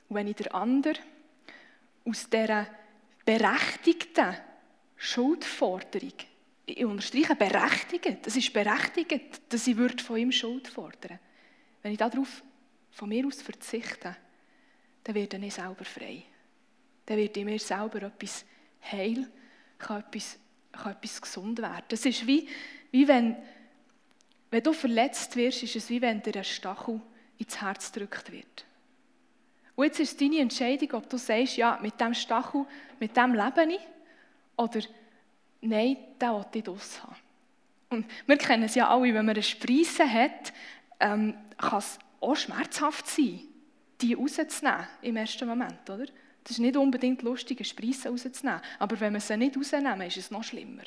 Und 0.10 0.16
wenn 0.16 0.28
ich 0.28 0.36
der 0.36 0.54
andere 0.56 0.96
aus 2.06 2.30
dieser 2.30 2.68
berechtigten 3.24 4.36
Schuldforderung, 4.98 6.14
ich 6.70 6.86
unterstreiche 6.86 7.36
berechtigt, 7.36 8.26
das 8.26 8.36
ist 8.36 8.54
berechtigt, 8.54 9.42
dass 9.50 9.68
ich 9.68 9.76
von 9.76 10.18
ihm 10.18 10.32
Schuld 10.32 10.68
fordern 10.68 11.20
Wenn 11.82 11.92
ich 11.92 11.98
darauf 11.98 12.44
von 12.92 13.10
mir 13.10 13.26
aus 13.26 13.42
verzichte, 13.42 14.16
dann 15.04 15.16
werde 15.16 15.38
ich 15.38 15.54
selber 15.54 15.86
frei. 15.86 16.24
Dann 17.06 17.18
werde 17.18 17.40
ich 17.40 17.46
mir 17.46 17.60
selber 17.60 18.04
etwas 18.04 18.46
heil, 18.92 19.28
kann 19.78 20.02
etwas 20.02 20.38
kann 20.72 20.94
etwas 20.94 21.22
gesund 21.22 21.60
werden. 21.60 21.86
Es 21.90 22.06
ist 22.06 22.26
wie, 22.26 22.48
wie 22.92 23.08
wenn, 23.08 23.36
wenn 24.52 24.64
du 24.64 24.74
verletzt 24.74 25.36
wirst, 25.36 25.64
ist 25.64 25.76
es 25.76 25.90
wie 25.90 26.02
wenn 26.02 26.22
dir 26.22 26.36
ein 26.36 26.44
Stachel 26.44 27.02
ins 27.38 27.62
Herz 27.62 27.92
gedrückt 27.92 28.32
wird. 28.32 28.66
Und 29.76 29.86
jetzt 29.86 30.00
ist 30.00 30.12
es 30.12 30.18
deine 30.18 30.40
Entscheidung, 30.40 30.92
ob 30.94 31.10
du 31.10 31.18
sagst, 31.18 31.58
ja, 31.58 31.80
mit 31.82 32.00
dem 32.00 32.14
Stachel, 32.14 32.66
mit 33.00 33.16
dem 33.16 33.34
lebe 33.34 33.74
ich, 33.74 33.80
oder 34.58 34.82
nein, 35.62 35.98
den 36.22 36.30
will 36.30 36.46
ich 36.54 36.64
draus 36.64 37.04
haben. 37.04 37.16
Und 37.90 38.06
wir 38.28 38.38
kennen 38.38 38.64
es 38.64 38.76
ja 38.76 38.88
alle, 38.88 39.14
wenn 39.14 39.26
man 39.26 39.30
eine 39.30 39.44
Spreisse 39.44 40.12
hat, 40.12 40.54
ähm, 41.00 41.36
kann 41.58 41.80
es 41.80 41.98
auch 42.22 42.36
schmerzhaft 42.36 43.08
sein, 43.08 43.42
die 44.02 44.14
rauszunehmen 44.14 44.88
im 45.02 45.16
ersten 45.16 45.48
Moment, 45.48 45.90
oder? 45.90 46.06
Es 46.44 46.52
ist 46.52 46.60
nicht 46.60 46.78
unbedingt 46.78 47.22
lustig, 47.22 47.60
eine 47.60 47.66
Spreisse 47.66 48.10
rauszunehmen. 48.10 48.62
Aber 48.80 49.00
wenn 49.00 49.14
wir 49.14 49.20
sie 49.20 49.38
nicht 49.38 49.58
rausnehmen, 49.58 50.02
ist 50.02 50.18
es 50.18 50.32
noch 50.32 50.44
schlimmer. 50.44 50.84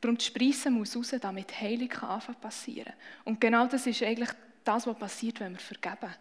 Darum 0.00 0.16
die 0.16 0.24
Spreisse 0.24 0.70
muss 0.70 0.96
raus, 0.96 1.14
damit 1.20 1.60
Heilung 1.60 1.92
anfangen 1.92 2.40
passieren. 2.40 2.92
Und 3.24 3.40
genau 3.40 3.66
das 3.66 3.86
ist 3.86 4.02
eigentlich 4.02 4.30
das, 4.64 4.86
was 4.86 4.98
passiert, 4.98 5.40
wenn 5.40 5.52
wir 5.52 5.58
vergeben. 5.58 6.12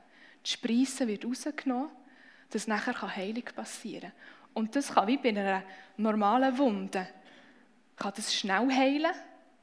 Die 0.45 0.49
Spreisse 0.49 1.07
wird 1.07 1.25
rausgenommen, 1.25 1.89
dass 2.49 2.67
nachher 2.67 3.15
Heilung 3.15 3.43
passieren 3.55 4.11
kann. 4.11 4.44
Und 4.55 4.75
das 4.75 4.91
kann 4.93 5.07
wie 5.07 5.17
bei 5.17 5.29
einer 5.29 5.63
normalen 5.97 6.57
Wunde, 6.57 7.07
kann 7.97 8.13
das 8.15 8.33
schnell 8.33 8.71
heilen 8.71 9.11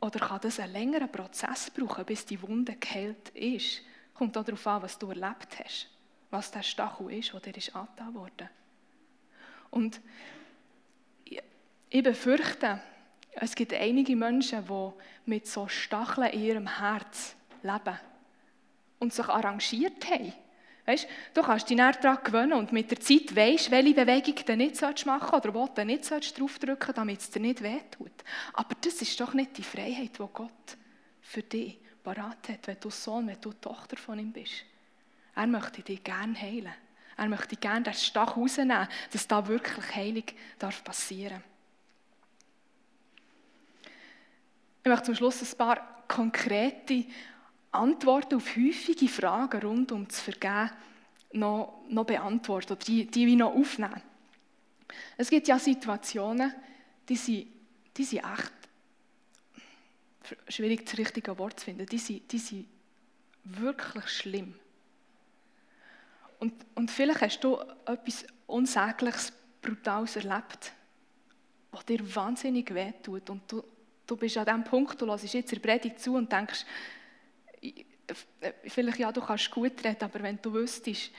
oder 0.01 0.21
kann 0.21 0.41
das 0.41 0.61
einen 0.61 0.73
längeren 0.73 1.11
Prozess 1.11 1.71
brauchen, 1.71 2.05
bis 2.05 2.27
die 2.27 2.41
Wunde 2.43 2.77
geheilt 2.77 3.31
ist. 3.31 3.81
Kommt 4.13 4.37
auch 4.37 4.45
darauf 4.45 4.67
an, 4.67 4.83
was 4.83 4.99
du 4.99 5.09
erlebt 5.09 5.59
hast, 5.65 5.89
was 6.31 6.51
der 6.51 6.63
Stachel 6.63 7.11
ist, 7.13 7.33
der 7.33 7.53
dir 7.53 7.75
angetan 7.75 8.15
wurde. 8.15 8.51
Und 9.71 10.01
ich 11.89 12.03
befürchte, 12.03 12.81
es 13.33 13.55
gibt 13.55 13.73
einige 13.73 14.15
Menschen, 14.15 14.67
die 14.67 14.91
mit 15.25 15.47
so 15.47 15.69
Stacheln 15.69 16.31
in 16.33 16.43
ihrem 16.43 16.79
Herz 16.79 17.35
leben 17.63 17.99
und 18.99 19.15
sich 19.15 19.27
arrangiert 19.27 20.11
haben. 20.11 20.35
Weißt, 20.85 21.07
du 21.33 21.43
kannst 21.43 21.71
dich 21.71 21.77
näher 21.77 21.93
daran 21.93 22.25
gewöhnen 22.25 22.53
und 22.55 22.73
mit 22.73 22.91
der 22.91 22.99
Zeit 22.99 23.35
weißt, 23.37 23.71
welche 23.71 23.95
Bewegung 23.95 24.35
du 24.45 24.57
nicht 24.57 24.81
machen 25.07 25.29
sollst 25.31 25.47
oder 25.47 25.55
wo 25.55 25.69
du 25.69 25.85
nicht 25.85 26.11
draufdrücken 26.11 26.87
sollst, 26.87 26.99
damit 26.99 27.21
es 27.21 27.31
dir 27.31 27.41
nicht 27.41 27.63
wehtut. 27.63 28.25
Aber 28.53 28.75
das 28.81 29.01
ist 29.01 29.21
doch 29.21 29.33
nicht 29.33 29.57
die 29.57 29.63
Freiheit, 29.63 30.19
die 30.19 30.29
Gott 30.33 30.77
für 31.21 31.43
dich 31.43 31.79
parat 32.03 32.49
hat, 32.49 32.67
wenn 32.67 32.81
du 32.81 32.91
Sohn, 32.91 33.29
wenn 33.29 33.41
du 33.41 33.53
Tochter 33.53 33.97
von 33.97 34.19
ihm 34.19 34.33
bist. 34.33 34.65
Er 35.37 35.47
möchte 35.47 35.83
dich 35.83 36.03
gerne 36.03 36.39
heilen. 36.41 36.75
Er 37.17 37.29
möchte 37.29 37.57
gerne 37.57 37.85
den 37.85 37.95
Stach 37.95 38.37
rausnehmen, 38.37 38.89
dass 39.13 39.29
da 39.29 39.47
wirklich 39.47 39.95
Heilung 39.95 40.25
darf 40.59 40.83
passieren. 40.83 41.43
Ich 44.83 44.89
möchte 44.89 45.07
zum 45.07 45.15
Schluss 45.15 45.41
ein 45.41 45.57
paar 45.57 46.05
konkrete 46.09 47.05
Antworten 47.73 48.37
auf 48.37 48.57
häufige 48.57 49.09
Fragen 49.09 49.63
rund 49.63 49.93
um 49.93 50.07
das 50.07 50.21
Vergehen 50.21 50.71
noch, 51.33 51.83
noch 51.89 52.05
beantworten 52.05 52.73
oder 52.73 52.85
die, 52.85 53.07
die 53.07 53.27
wir 53.27 53.37
noch 53.37 53.55
aufnehmen. 53.55 54.01
Es 55.17 55.31
gibt 55.31 55.49
ja 55.49 55.59
Situationen, 55.59 56.55
die 57.09 57.17
sind, 57.17 57.47
die 57.97 58.05
sind 58.05 58.25
echt 58.25 58.53
schwierig, 60.49 60.85
das 60.85 60.99
richtige 60.99 61.39
Wort 61.39 61.61
zu 61.61 61.65
finden. 61.65 61.87
Die 61.87 61.99
sind, 61.99 62.31
die 62.31 62.39
sind 62.39 62.67
wirklich 63.45 64.09
schlimm. 64.09 64.55
Und, 66.39 66.53
und 66.75 66.91
vielleicht 66.91 67.21
hast 67.21 67.41
du 67.41 67.59
etwas 67.87 68.27
Unsägliches, 68.47 69.33
Brutales 69.63 70.17
erlebt, 70.17 70.73
was 71.71 71.87
dir 71.87 72.15
wahnsinnig 72.15 72.75
wehtut 72.75 73.31
und 73.31 73.51
du, 73.51 73.63
du 74.07 74.17
bist 74.17 74.37
an 74.37 74.47
dem 74.47 74.65
Punkt, 74.65 75.01
du 75.01 75.07
hörst 75.07 75.33
jetzt 75.33 75.53
der 75.53 75.61
Predigt 75.61 76.01
zu 76.01 76.17
und 76.17 76.31
denkst, 76.33 76.67
vielleicht 78.65 78.99
ja, 78.99 79.13
du 79.13 79.21
kannst 79.21 79.51
gut 79.51 79.85
reden, 79.85 80.03
aber 80.03 80.23
wenn 80.23 80.41
du 80.41 80.53
wüsstest, 80.53 81.11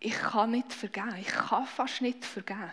ich 0.00 0.14
kann 0.14 0.52
nicht 0.52 0.72
vergeben, 0.72 1.16
ich 1.16 1.26
kann 1.26 1.66
fast 1.66 2.02
nicht 2.02 2.24
vergeben. 2.24 2.72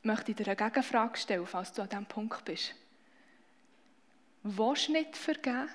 Ich 0.00 0.06
möchte 0.06 0.34
dir 0.34 0.46
eine 0.46 0.56
Gegenfrage 0.56 1.18
stellen, 1.18 1.46
falls 1.46 1.72
du 1.72 1.82
an 1.82 1.88
diesem 1.88 2.06
Punkt 2.06 2.44
bist. 2.44 2.74
Willst 4.42 4.88
du 4.88 4.92
nicht 4.92 5.16
vergeben? 5.16 5.68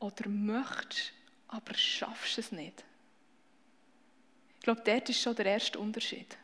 Oder 0.00 0.28
möchtest, 0.28 1.12
aber 1.48 1.74
schaffst 1.74 2.38
es 2.38 2.52
nicht? 2.52 2.84
Ich 4.58 4.64
glaube, 4.64 4.82
dort 4.84 5.08
ist 5.08 5.22
schon 5.22 5.36
der 5.36 5.46
erste 5.46 5.78
Unterschied. 5.78 6.36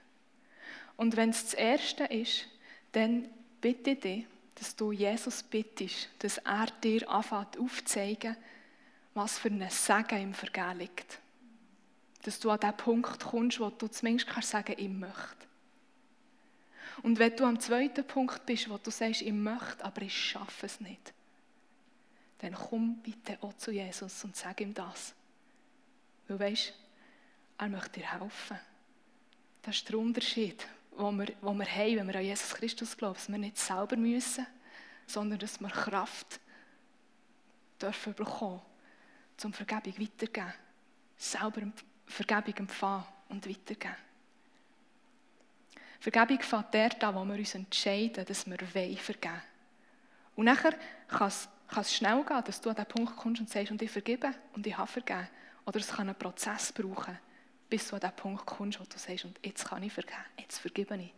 Und 0.97 1.17
wenn 1.17 1.31
es 1.31 1.45
das 1.45 1.55
Erste 1.55 2.05
ist, 2.05 2.47
dann 2.93 3.29
bitte 3.61 3.91
ich 3.91 4.01
dich, 4.01 4.27
dass 4.57 4.75
du 4.75 4.91
Jesus 4.91 5.43
bittest, 5.43 6.09
dass 6.19 6.39
er 6.39 6.67
dir 6.83 7.09
anfängt 7.09 7.59
aufzuzeigen, 7.59 8.37
was 9.15 9.39
für 9.39 9.49
ein 9.49 9.69
Segen 9.71 10.23
im 10.23 10.35
Vergehen 10.35 10.79
liegt. 10.79 11.19
Dass 12.23 12.41
du 12.41 12.51
an 12.51 12.61
den 12.61 12.77
Punkt 12.77 13.21
kommst, 13.21 13.61
wo 13.61 13.71
du 13.71 13.87
zumindest 13.89 14.29
kannst 14.29 14.51
sagen, 14.51 14.75
ich 14.77 14.89
möchte. 14.89 15.47
Und 17.03 17.19
wenn 17.19 17.37
du 17.37 17.45
am 17.45 17.61
zweiten 17.61 18.07
Punkt 18.07 18.45
bist, 18.47 18.69
wo 18.69 18.79
du 18.79 18.91
sagst, 18.91 19.23
ich 19.23 19.33
möchte, 19.33 19.85
aber 19.85 20.03
ich 20.03 20.17
schaffe 20.17 20.67
es 20.67 20.81
nicht, 20.81 21.13
dann 22.39 22.55
komm 22.55 22.97
bitte 23.03 23.39
auch 23.43 23.57
zu 23.57 23.71
Jesus 23.71 24.25
und 24.25 24.35
sag 24.35 24.61
ihm 24.61 24.73
das. 24.73 25.15
Weil 26.29 26.41
weißt, 26.41 26.73
er 27.59 27.69
möchte 27.69 28.01
dir 28.01 28.13
helfen. 28.13 28.59
Das 29.63 29.77
ist 29.77 29.89
der 29.89 29.99
Unterschied 29.99 30.67
wo 30.97 31.11
wir, 31.13 31.29
wo 31.41 31.53
wir 31.53 31.67
haben, 31.67 31.97
wenn 31.97 32.09
wir 32.09 32.17
an 32.17 32.25
Jesus 32.25 32.55
Christus 32.55 32.97
glauben, 32.97 33.15
dass 33.15 33.29
wir 33.29 33.39
nicht 33.39 33.59
selber 33.59 33.97
müssen, 33.97 34.47
sondern 35.07 35.39
dass 35.39 35.61
wir 35.61 35.69
Kraft 35.69 36.41
dürfen 37.81 38.15
bekommen, 38.15 38.63
zum 39.37 39.53
Vergebung 39.53 39.99
weiterzugeben. 39.99 40.53
Selber 41.19 41.63
Vergebung 42.07 42.55
empfangen 42.57 43.05
und 43.29 43.49
weitergeben. 43.49 43.97
Vergebung 46.01 46.41
fängt 46.41 46.75
dort 46.75 47.05
an, 47.05 47.15
wo 47.15 47.25
wir 47.25 47.39
uns 47.39 47.55
entscheiden, 47.55 48.25
dass 48.25 48.47
wir 48.47 48.59
vergeben 48.59 49.23
wollen. 49.23 49.43
Und 50.37 50.45
nachher 50.45 50.75
kann 51.09 51.29
es, 51.29 51.49
kann 51.69 51.81
es 51.81 51.95
schnell 51.95 52.23
gehen, 52.23 52.45
dass 52.45 52.61
du 52.61 52.71
an 52.71 52.77
den 52.77 52.87
Punkt 52.87 53.17
kommst 53.17 53.41
und 53.41 53.51
sagst, 53.51 53.71
und 53.71 53.83
ich 53.83 53.91
vergebe 53.91 54.33
und 54.55 54.67
ich 54.67 54.77
habe 54.77 54.87
vergeben. 54.87 55.29
Oder 55.65 55.81
es 55.81 55.89
kann 55.89 56.09
einen 56.09 56.19
Prozess 56.19 56.73
brauchen, 56.73 57.19
bis 57.69 57.89
du 57.89 57.97
an 57.97 58.01
den 58.01 58.13
Punkt 58.13 58.47
kommst, 58.47 58.81
wo 58.81 58.85
du 58.85 58.99
sagst, 58.99 59.25
und 59.25 59.39
jetzt 59.45 59.69
kann 59.69 59.83
ich 59.83 59.93
vergeben, 59.93 60.25
jetzt 60.39 60.59
vergebe 60.59 60.97
ich. 60.97 61.13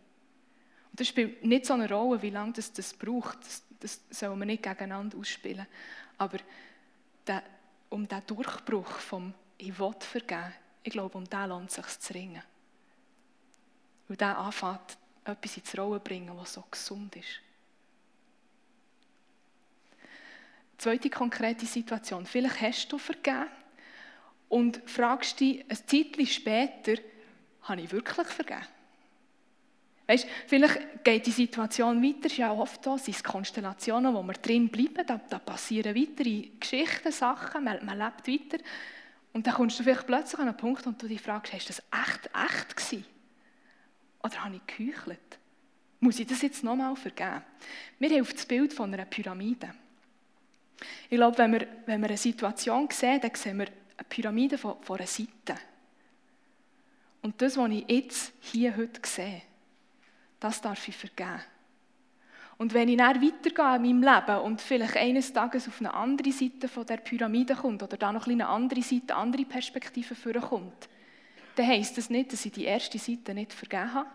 Und 0.91 0.99
das 0.99 1.07
spielt 1.07 1.43
nicht 1.45 1.65
so 1.65 1.73
eine 1.73 1.89
Rolle, 1.89 2.21
wie 2.21 2.31
lange 2.31 2.53
das, 2.53 2.73
das 2.73 2.93
braucht. 2.93 3.39
Das, 3.41 3.63
das 3.79 4.01
soll 4.09 4.35
man 4.35 4.47
nicht 4.47 4.63
gegeneinander 4.63 5.17
ausspielen. 5.17 5.67
Aber 6.17 6.39
der, 7.27 7.43
um 7.89 8.07
diesen 8.07 8.25
Durchbruch 8.25 8.89
vom 8.89 9.33
«Ich 9.57 9.77
will 9.77 9.93
vergeben», 9.99 10.53
ich 10.81 10.91
glaube, 10.91 11.17
um 11.17 11.29
den 11.29 11.49
lohnt 11.49 11.69
es 11.69 11.75
sich 11.75 11.99
zu 11.99 12.13
ringen. 12.13 12.41
Weil 14.07 14.17
der 14.17 14.37
anfängt, 14.37 14.97
etwas 15.25 15.57
ins 15.57 15.77
Rollen 15.77 15.99
zu 15.99 16.03
bringen, 16.03 16.35
was 16.35 16.53
so 16.53 16.63
gesund 16.69 17.15
ist. 17.15 17.41
Zweite 20.77 21.09
konkrete 21.09 21.65
Situation. 21.65 22.25
Vielleicht 22.25 22.61
hast 22.61 22.91
du 22.91 22.97
vergeben 22.97 23.47
und 24.49 24.81
fragst 24.85 25.39
dich 25.39 25.63
ein 25.69 25.77
Zeitchen 25.77 26.27
später, 26.27 27.01
habe 27.63 27.81
ich 27.81 27.91
wirklich 27.91 28.27
vergeben? 28.27 28.65
Weißt, 30.07 30.27
vielleicht 30.47 31.03
geht 31.03 31.27
die 31.27 31.31
Situation 31.31 32.01
weiter, 32.03 32.25
ist 32.25 32.37
ja 32.37 32.51
oft 32.51 32.83
so, 32.83 32.97
sind 32.97 33.23
Konstellationen, 33.23 34.11
wo 34.15 34.23
wir 34.23 34.33
drin 34.33 34.67
bleiben, 34.67 35.05
da, 35.05 35.21
da 35.29 35.37
passieren 35.37 35.95
weitere 35.95 36.47
Geschichten, 36.59 37.11
Sachen, 37.11 37.63
man, 37.63 37.85
man, 37.85 37.99
lebt 37.99 38.27
weiter. 38.27 38.63
Und 39.33 39.45
dann 39.45 39.53
kommst 39.53 39.77
du 39.77 39.83
vielleicht 39.83 40.07
plötzlich 40.07 40.39
an 40.39 40.47
einen 40.47 40.57
Punkt 40.57 40.87
und 40.87 40.99
du 40.99 41.07
dich 41.07 41.21
fragst, 41.21 41.53
hast 41.53 41.69
das 41.69 41.83
echt, 41.93 42.27
echt 42.33 42.75
gewesen? 42.75 43.05
Oder 44.23 44.43
habe 44.43 44.55
ich 44.55 44.75
geheuchelt? 44.75 45.37
Muss 45.99 46.19
ich 46.19 46.25
das 46.25 46.41
jetzt 46.41 46.63
nochmal 46.63 46.95
vergeben? 46.95 47.43
Haben 48.01 48.21
auf 48.21 48.33
das 48.33 48.47
Bild 48.47 48.73
von 48.73 48.91
einer 48.91 49.05
Pyramide. 49.05 49.69
Ich 51.07 51.17
glaube, 51.17 51.37
wenn 51.37 51.51
wir, 51.51 51.67
wenn 51.85 52.01
wir 52.01 52.07
eine 52.07 52.17
Situation 52.17 52.87
sehen, 52.89 53.21
dann 53.21 53.35
sehen 53.35 53.59
wir 53.59 53.67
eine 53.99 54.07
Pyramide 54.07 54.57
von, 54.57 54.81
von 54.81 54.97
einer 54.97 55.07
Seite. 55.07 55.55
Und 57.21 57.41
das, 57.41 57.57
was 57.57 57.69
ich 57.69 57.85
jetzt 57.87 58.33
hier 58.39 58.75
heute 58.75 59.01
sehe, 59.03 59.41
das 60.39 60.61
darf 60.61 60.87
ich 60.87 60.95
vergeben. 60.95 61.41
Und 62.57 62.73
wenn 62.73 62.89
ich 62.89 62.97
dann 62.97 63.21
weitergehe 63.21 63.75
in 63.75 63.99
meinem 63.99 64.03
Leben 64.03 64.41
und 64.41 64.61
vielleicht 64.61 64.97
eines 64.97 65.31
Tages 65.31 65.67
auf 65.67 65.79
eine 65.79 65.93
andere 65.93 66.31
Seite 66.31 66.67
von 66.67 66.85
der 66.85 66.97
Pyramide 66.97 67.55
kommt 67.55 67.83
oder 67.83 67.97
da 67.97 68.11
noch 68.11 68.27
eine 68.27 68.47
andere 68.47 68.81
Seite, 68.81 69.15
andere 69.15 69.45
Perspektive 69.45 70.15
vorkommt, 70.15 70.89
dann 71.55 71.67
heisst 71.67 71.97
das 71.97 72.09
nicht, 72.09 72.33
dass 72.33 72.45
ich 72.45 72.51
die 72.51 72.65
erste 72.65 72.99
Seite 72.99 73.33
nicht 73.33 73.53
vergeben 73.53 73.93
habe, 73.93 74.09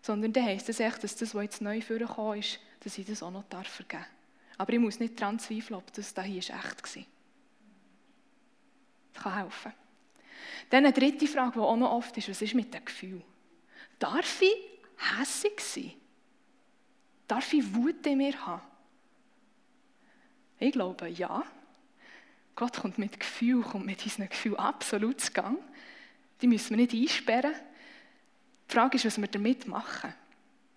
sondern 0.00 0.32
dann 0.32 0.44
heisst 0.44 0.68
das 0.68 0.80
echt, 0.80 1.02
dass 1.02 1.16
das, 1.16 1.34
was 1.34 1.42
jetzt 1.42 1.60
neu 1.60 1.80
vorgekommen 1.80 2.38
ist, 2.38 2.60
dass 2.80 2.98
ich 2.98 3.06
das 3.06 3.22
auch 3.22 3.32
noch 3.32 3.44
vergeben 3.48 3.88
darf. 3.88 4.06
Aber 4.58 4.72
ich 4.72 4.78
muss 4.78 5.00
nicht 5.00 5.20
daran 5.20 5.38
zweifeln, 5.38 5.76
ob 5.76 5.92
das 5.92 6.14
hier 6.24 6.38
echt 6.38 6.52
war. 6.52 7.02
Kann 9.16 9.34
helfen. 9.34 9.72
Dann 10.70 10.84
eine 10.84 10.92
dritte 10.92 11.26
Frage, 11.26 11.52
die 11.54 11.58
auch 11.60 11.76
noch 11.76 11.92
oft 11.92 12.16
ist, 12.16 12.28
was 12.28 12.42
ist 12.42 12.54
mit 12.54 12.72
dem 12.74 12.84
Gefühl? 12.84 13.22
Darf 13.98 14.42
ich 14.42 14.54
hässig 15.18 15.60
sein? 15.60 15.92
Darf 17.28 17.52
ich 17.52 17.74
Wut 17.74 18.06
in 18.06 18.18
mir 18.18 18.46
haben? 18.46 18.62
Ich 20.58 20.72
glaube, 20.72 21.08
ja. 21.08 21.44
Gott 22.54 22.78
kommt 22.78 22.98
mit 22.98 23.20
Gefühl, 23.20 23.62
kommt 23.62 23.86
mit 23.86 24.02
unseren 24.02 24.28
Gefühlen 24.28 24.58
absolut 24.58 25.20
zu 25.20 25.32
Gang. 25.32 25.58
Die 26.40 26.46
müssen 26.46 26.70
wir 26.70 26.76
nicht 26.78 26.94
einsperren. 26.94 27.54
Die 28.68 28.72
Frage 28.72 28.96
ist, 28.96 29.04
was 29.04 29.20
wir 29.20 29.28
damit 29.28 29.66
machen. 29.68 30.14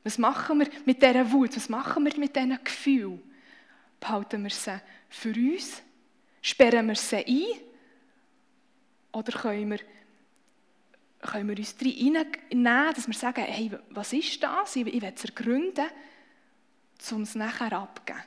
Was 0.03 0.17
machen 0.17 0.59
wir 0.59 0.67
mit 0.85 1.01
dieser 1.01 1.31
Wut? 1.31 1.55
Was 1.55 1.69
machen 1.69 2.05
wir 2.05 2.17
mit 2.17 2.35
diesen 2.35 2.63
Gefühlen? 2.63 3.21
Behalten 3.99 4.43
wir 4.43 4.49
sie 4.49 4.79
für 5.09 5.33
uns? 5.33 5.81
Sperren 6.41 6.87
wir 6.87 6.95
sie 6.95 7.25
ein? 7.25 7.68
Oder 9.11 9.31
können 9.37 9.71
wir, 9.71 9.79
können 11.21 11.49
wir 11.49 11.57
uns 11.57 11.75
reinnehmen, 11.81 12.93
dass 12.93 13.07
wir 13.07 13.13
sagen, 13.13 13.43
hey, 13.43 13.71
was 13.89 14.13
ist 14.13 14.41
das? 14.43 14.75
Ich, 14.75 14.87
ich 14.87 15.01
will 15.01 15.13
es 15.13 15.23
ergründen, 15.23 15.87
um 17.11 17.21
es 17.21 17.35
nachher 17.35 17.73
abzugeben. 17.73 18.23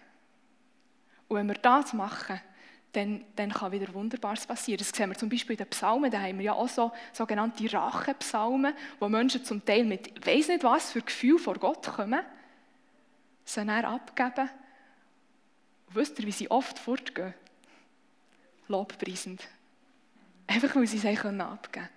Und 1.29 1.37
wenn 1.39 1.49
wir 1.49 1.55
das 1.55 1.93
machen, 1.93 2.41
dann, 2.93 3.25
dann 3.37 3.51
kann 3.51 3.73
wieder 3.73 3.93
Wunderbares 3.95 4.47
passieren. 4.47 4.79
Das 4.79 4.91
sehen 4.91 5.09
wir 5.09 5.17
zum 5.17 5.31
Beispiel 5.31 5.55
in 5.55 5.65
den 5.65 5.71
Psalmen, 5.71 6.11
da 6.11 6.21
haben 6.21 6.39
wir 6.39 6.45
ja 6.45 6.53
auch 6.53 6.69
so 6.69 6.93
sogenannte 7.13 7.73
Rachepsalmen, 7.73 8.75
wo 9.01 9.09
Menschen 9.09 9.45
zum 9.45 9.65
Teil 9.65 9.85
mit, 9.85 10.27
weiss 10.27 10.49
nicht 10.49 10.63
was, 10.63 10.93
für 10.93 11.01
Gefühl 11.01 11.39
vor 11.39 11.55
Gott 11.55 11.87
kommen, 11.87 12.21
sie 13.45 13.65
dann 13.65 13.85
abgeben. 13.85 14.51
Und 15.87 15.97
wisst 15.97 16.19
ihr, 16.19 16.27
wie 16.27 16.33
sie 16.33 16.51
oft 16.51 16.79
fortgehen? 16.79 17.35
Lobpreisend. 18.69 19.49
Einfach, 20.53 20.77
weil 20.77 20.87
sie 20.87 20.99
es 20.99 21.05
abgeben 21.07 21.39
können. 21.39 21.89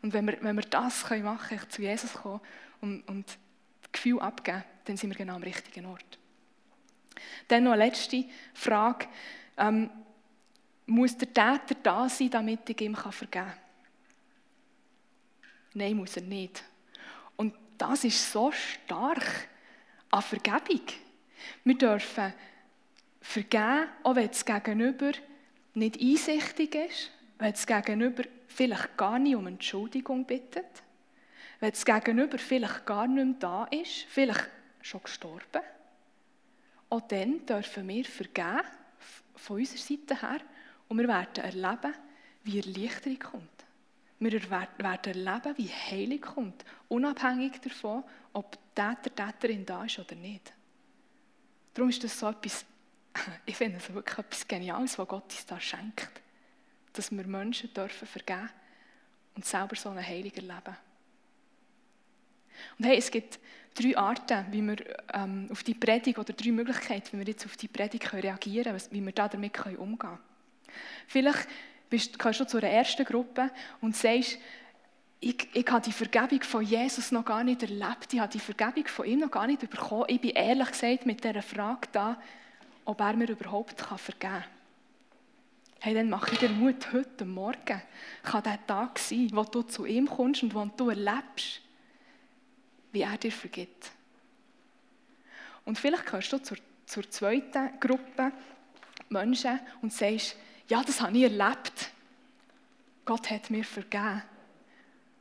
Und 0.00 0.12
wenn 0.14 0.26
wir, 0.26 0.38
wenn 0.40 0.56
wir 0.56 0.62
das 0.62 1.10
machen 1.10 1.58
können, 1.58 1.70
zu 1.70 1.82
Jesus 1.82 2.14
kommen 2.14 2.40
und, 2.80 3.02
und 3.08 3.28
das 3.28 3.92
Gefühl 3.92 4.20
abgeben, 4.20 4.64
dann 4.84 4.96
sind 4.96 5.10
wir 5.10 5.16
genau 5.16 5.34
am 5.34 5.42
richtigen 5.42 5.84
Ort. 5.86 6.18
Dann 7.48 7.64
noch 7.64 7.72
eine 7.72 7.84
letzte 7.84 8.24
Frage. 8.54 9.06
Ähm, 9.58 9.90
muss 10.86 11.18
der 11.18 11.28
Täter 11.28 11.74
da 11.82 12.08
sein, 12.08 12.30
damit 12.30 12.70
ich 12.70 12.80
ihm 12.80 12.94
vergeben 12.94 13.30
kann? 13.30 13.52
Nein, 15.74 15.96
muss 15.96 16.16
er 16.16 16.22
nicht. 16.22 16.62
Und 17.36 17.54
das 17.76 18.04
ist 18.04 18.32
so 18.32 18.50
stark 18.52 19.48
an 20.10 20.22
Vergebung. 20.22 20.86
Wir 21.62 21.76
dürfen 21.76 22.32
vergeben, 23.20 23.88
auch 24.02 24.16
wenn 24.16 24.28
das 24.28 24.44
Gegenüber 24.44 25.12
nicht 25.74 26.00
einsichtig 26.00 26.74
ist, 26.74 27.10
wenn 27.38 27.52
das 27.52 27.66
Gegenüber 27.66 28.24
vielleicht 28.46 28.96
gar 28.96 29.18
nicht 29.18 29.36
um 29.36 29.46
Entschuldigung 29.46 30.24
bittet, 30.24 30.82
wenn 31.60 31.70
das 31.70 31.84
Gegenüber 31.84 32.38
vielleicht 32.38 32.86
gar 32.86 33.06
nicht 33.06 33.24
mehr 33.24 33.34
da 33.38 33.64
ist, 33.66 34.04
vielleicht 34.08 34.48
schon 34.82 35.02
gestorben. 35.02 35.62
Auch 36.90 37.00
dann 37.02 37.44
dürfen 37.44 37.88
wir 37.88 38.04
vergeben, 38.04 38.62
von 39.36 39.58
unserer 39.58 39.78
Seite 39.78 40.20
her, 40.20 40.40
und 40.88 40.98
wir 40.98 41.06
werden 41.06 41.44
erleben, 41.44 41.94
wie 42.44 42.60
Erleichterung 42.60 43.18
kommt. 43.18 43.64
Wir 44.20 44.32
werden 44.50 44.84
erleben, 45.04 45.58
wie 45.58 45.68
Heilung 45.68 46.20
kommt, 46.20 46.64
unabhängig 46.88 47.60
davon, 47.60 48.02
ob 48.32 48.58
Täter, 48.74 49.14
Täterin 49.14 49.66
da 49.66 49.84
ist 49.84 49.98
oder 49.98 50.16
nicht. 50.16 50.52
Darum 51.74 51.90
ist 51.90 52.02
das 52.02 52.18
so 52.18 52.28
etwas, 52.30 52.64
ich 53.46 53.56
finde 53.56 53.76
es 53.76 53.92
wirklich 53.92 54.18
etwas 54.18 54.48
Geniales, 54.48 54.98
was 54.98 55.06
Gott 55.06 55.24
uns 55.24 55.46
da 55.46 55.60
schenkt. 55.60 56.10
Dass 56.98 57.12
wir 57.12 57.26
Menschen 57.28 57.72
dürfen 57.72 58.08
vergeben 58.08 58.50
und 59.36 59.44
selber 59.44 59.76
so 59.76 59.90
eine 59.90 60.04
Heilung 60.04 60.32
erleben. 60.32 60.76
Und 62.76 62.86
hey, 62.86 62.98
es 62.98 63.08
gibt 63.08 63.38
drei 63.72 63.96
Arten, 63.96 64.46
wie 64.50 64.62
wir 64.62 64.78
ähm, 65.14 65.46
auf 65.52 65.62
die 65.62 65.74
Predigt 65.74 66.18
oder 66.18 66.32
drei 66.32 66.50
Möglichkeiten, 66.50 67.12
wie 67.12 67.18
wir 67.18 67.32
jetzt 67.32 67.46
auf 67.46 67.56
die 67.56 67.68
Predigt 67.68 68.12
reagieren 68.12 68.64
können, 68.64 68.88
wie 68.90 69.06
wir 69.06 69.12
da 69.12 69.28
damit 69.28 69.56
umgehen 69.64 69.96
können. 69.96 70.18
Vielleicht 71.06 71.46
bist, 71.88 72.18
gehörst 72.18 72.40
du 72.40 72.46
zu 72.48 72.56
einer 72.56 72.70
ersten 72.70 73.04
Gruppe 73.04 73.52
und 73.80 73.96
sagst, 73.96 74.38
ich, 75.20 75.48
ich 75.54 75.70
habe 75.70 75.84
die 75.84 75.92
Vergebung 75.92 76.42
von 76.42 76.64
Jesus 76.64 77.12
noch 77.12 77.24
gar 77.24 77.44
nicht 77.44 77.62
erlebt, 77.62 78.12
ich 78.12 78.18
habe 78.18 78.32
die 78.32 78.40
Vergebung 78.40 78.88
von 78.88 79.06
ihm 79.06 79.20
noch 79.20 79.30
gar 79.30 79.46
nicht 79.46 79.60
bekommen. 79.60 80.06
Ich 80.08 80.20
bin 80.20 80.30
ehrlich 80.30 80.72
gesagt 80.72 81.06
mit 81.06 81.22
dieser 81.22 81.42
Frage 81.42 81.86
da, 81.92 82.20
ob 82.84 83.00
er 83.00 83.12
mir 83.14 83.30
überhaupt 83.30 83.80
vergeben 83.80 84.18
kann. 84.18 84.57
Hey, 85.80 85.94
dann 85.94 86.10
mache 86.10 86.32
ich 86.32 86.38
dir 86.40 86.48
Mut, 86.48 86.92
heute 86.92 87.24
Morgen 87.24 87.80
kann 88.24 88.42
der 88.42 88.66
Tag 88.66 88.98
sein, 88.98 89.30
wo 89.32 89.44
du 89.44 89.62
zu 89.62 89.86
ihm 89.86 90.08
kommst 90.08 90.42
und 90.42 90.52
wo 90.52 90.64
du 90.64 90.90
erlebst, 90.90 91.60
wie 92.90 93.02
er 93.02 93.16
dir 93.16 93.30
vergibt. 93.30 93.92
Und 95.64 95.78
vielleicht 95.78 96.06
gehörst 96.06 96.32
du 96.32 96.38
zur, 96.38 96.56
zur 96.84 97.08
zweiten 97.08 97.78
Gruppe 97.78 98.32
Menschen 99.08 99.60
und 99.80 99.92
sagst, 99.92 100.36
ja, 100.66 100.82
das 100.82 101.00
habe 101.00 101.16
ich 101.16 101.22
erlebt. 101.22 101.90
Gott 103.04 103.30
hat 103.30 103.48
mir 103.48 103.64
vergeben. 103.64 104.22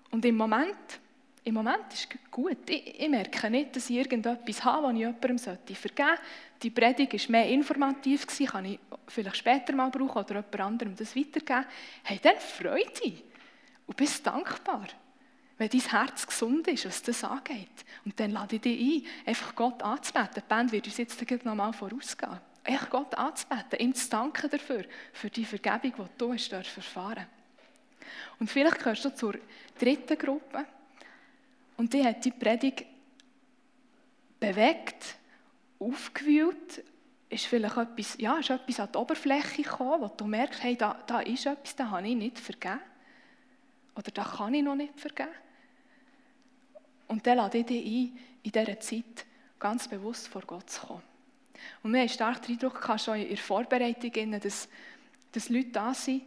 Und 0.09 0.25
im 0.25 0.37
Moment, 0.37 0.99
im 1.47 1.53
Moment 1.53 1.93
ist 1.93 2.09
es 2.13 2.31
gut. 2.31 2.69
Ich, 2.69 2.99
ich, 2.99 3.09
merke 3.09 3.49
nicht, 3.49 3.73
dass 3.73 3.89
ich 3.89 3.95
irgendetwas 3.95 4.63
habe, 4.65 4.87
das 4.87 4.93
ich 4.93 4.99
jemandem 4.99 5.15
vergeben 5.15 5.37
sollte. 5.37 6.21
Die 6.61 6.69
Predigt 6.69 7.13
war 7.13 7.31
mehr 7.31 7.49
informativ, 7.49 8.27
kann 8.27 8.65
ich 8.65 8.79
vielleicht 9.07 9.37
später 9.37 9.73
mal 9.73 9.89
brauchen 9.89 10.17
oder 10.17 10.35
jemand 10.35 10.59
anderem 10.59 10.95
das 10.95 11.15
weitergeben. 11.15 11.65
Hey, 12.03 12.19
dann 12.21 12.37
freu 12.37 12.83
dich 13.01 13.23
und 13.85 13.95
bist 13.95 14.27
dankbar, 14.27 14.87
wenn 15.57 15.69
dein 15.69 15.81
Herz 15.81 16.27
gesund 16.27 16.67
ist, 16.67 16.85
was 16.85 17.01
das 17.01 17.23
angeht. 17.23 17.85
Und 18.03 18.19
dann 18.19 18.31
lade 18.31 18.57
ich 18.57 18.61
dich 18.61 19.05
ein, 19.25 19.29
einfach 19.29 19.55
Gott 19.55 19.81
anzubeten. 19.81 20.33
Die 20.35 20.49
Band 20.49 20.71
wird 20.73 20.87
uns 20.87 20.97
jetzt 20.97 21.45
noch 21.45 21.55
mal 21.55 21.71
vorausgehen 21.71 22.39
echt 22.65 22.89
Gott 22.89 23.15
anzubeten, 23.15 23.79
ihm 23.79 23.95
zu 23.95 24.09
danken 24.09 24.49
dafür, 24.49 24.83
für 25.13 25.29
die 25.29 25.45
Vergebung, 25.45 26.09
die 26.13 26.17
du 26.17 26.33
hast 26.33 26.51
erfahren 26.51 27.25
Und 28.39 28.51
vielleicht 28.51 28.79
gehörst 28.79 29.05
du 29.05 29.15
zur 29.15 29.35
dritten 29.79 30.17
Gruppe 30.17 30.65
und 31.77 31.93
die 31.93 32.03
hat 32.03 32.25
die 32.25 32.31
Predigt 32.31 32.85
bewegt, 34.39 35.15
aufgewühlt, 35.79 36.83
ist 37.29 37.45
vielleicht 37.45 37.77
etwas, 37.77 38.17
ja, 38.19 38.37
ist 38.37 38.49
etwas 38.49 38.79
an 38.79 38.89
die 38.91 38.97
Oberfläche 38.97 39.61
gekommen, 39.61 40.01
wo 40.01 40.07
du 40.07 40.25
merkst, 40.25 40.63
hey, 40.63 40.75
da, 40.75 40.97
da 41.05 41.19
ist 41.19 41.45
etwas, 41.45 41.75
das 41.75 41.89
habe 41.89 42.07
ich 42.07 42.15
nicht 42.15 42.39
vergeben. 42.39 42.79
Oder 43.95 44.11
da 44.11 44.23
kann 44.23 44.53
ich 44.53 44.63
noch 44.63 44.75
nicht 44.75 44.99
vergeben. 44.99 45.29
Und 47.07 47.25
dann 47.25 47.37
lade 47.37 47.59
ich 47.59 47.65
dich 47.65 47.85
ein, 47.85 48.19
in 48.43 48.51
dieser 48.51 48.79
Zeit 48.79 49.25
ganz 49.59 49.87
bewusst 49.87 50.27
vor 50.27 50.41
Gott 50.41 50.69
zu 50.69 50.85
kommen. 50.85 51.03
Und 51.83 51.93
wir 51.93 52.01
haben 52.01 52.09
stark 52.09 52.41
den 52.43 52.55
Eindruck 52.55 52.81
gehabt, 52.81 53.01
schon 53.01 53.17
in 53.17 53.29
der 53.29 53.37
Vorbereitung, 53.37 54.39
dass, 54.39 54.69
dass 55.31 55.49
Leute 55.49 55.69
da 55.69 55.93
sind, 55.93 56.23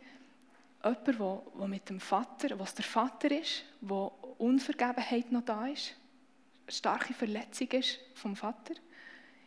jemand, 0.82 1.06
der, 1.06 1.42
der 1.58 1.68
mit 1.68 1.88
dem 1.88 2.00
Vater, 2.00 2.58
was 2.58 2.74
der 2.74 2.84
Vater 2.84 3.30
ist, 3.30 3.64
wo 3.80 4.12
Unvergebenheit 4.40 5.30
noch 5.32 5.44
da 5.44 5.66
ist, 5.66 5.94
eine 6.66 6.72
starke 6.72 7.14
Verletzung 7.14 7.68
ist 7.72 7.98
vom 8.14 8.36
Vater. 8.36 8.74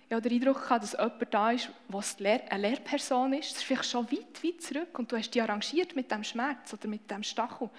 Ich 0.08 0.14
habe 0.14 0.22
den 0.22 0.40
Eindruck 0.40 0.62
gehabt, 0.62 0.84
dass 0.84 0.92
jemand 0.92 1.34
da 1.34 1.52
ist, 1.52 1.70
was 1.88 2.18
eine 2.20 2.44
Lehrperson 2.58 3.34
ist. 3.34 3.52
Das 3.52 3.58
ist 3.60 3.64
vielleicht 3.64 3.90
schon 3.90 4.12
weit, 4.12 4.44
weit 4.44 4.62
zurück 4.62 5.00
und 5.00 5.12
du 5.12 5.18
hast 5.18 5.32
dich 5.32 5.42
arrangiert 5.42 5.96
mit 5.96 6.12
dem 6.12 6.24
Schmerz 6.24 6.74
oder 6.74 6.88
mit 6.88 7.10
dem 7.10 7.24
Stachel. 7.24 7.70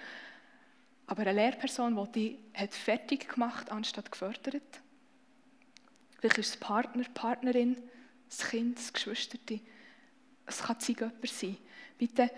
Aber 1.07 1.21
eine 1.21 1.33
Lehrperson, 1.33 1.95
die 2.11 2.37
dich 2.59 2.69
fertig 2.71 3.29
gemacht 3.29 3.71
anstatt 3.71 4.11
gefördert. 4.11 4.81
Vielleicht 6.19 6.39
ist 6.39 6.49
es 6.49 6.57
Partner, 6.57 7.05
Partnerin, 7.13 7.77
das 8.27 8.49
Kind, 8.49 8.77
das 8.77 8.91
Geschwisterte. 8.91 9.59
Es 10.45 10.63
kann 10.63 10.77
jemand 10.79 11.27
sein. 11.27 11.57
Bitte, 11.97 12.31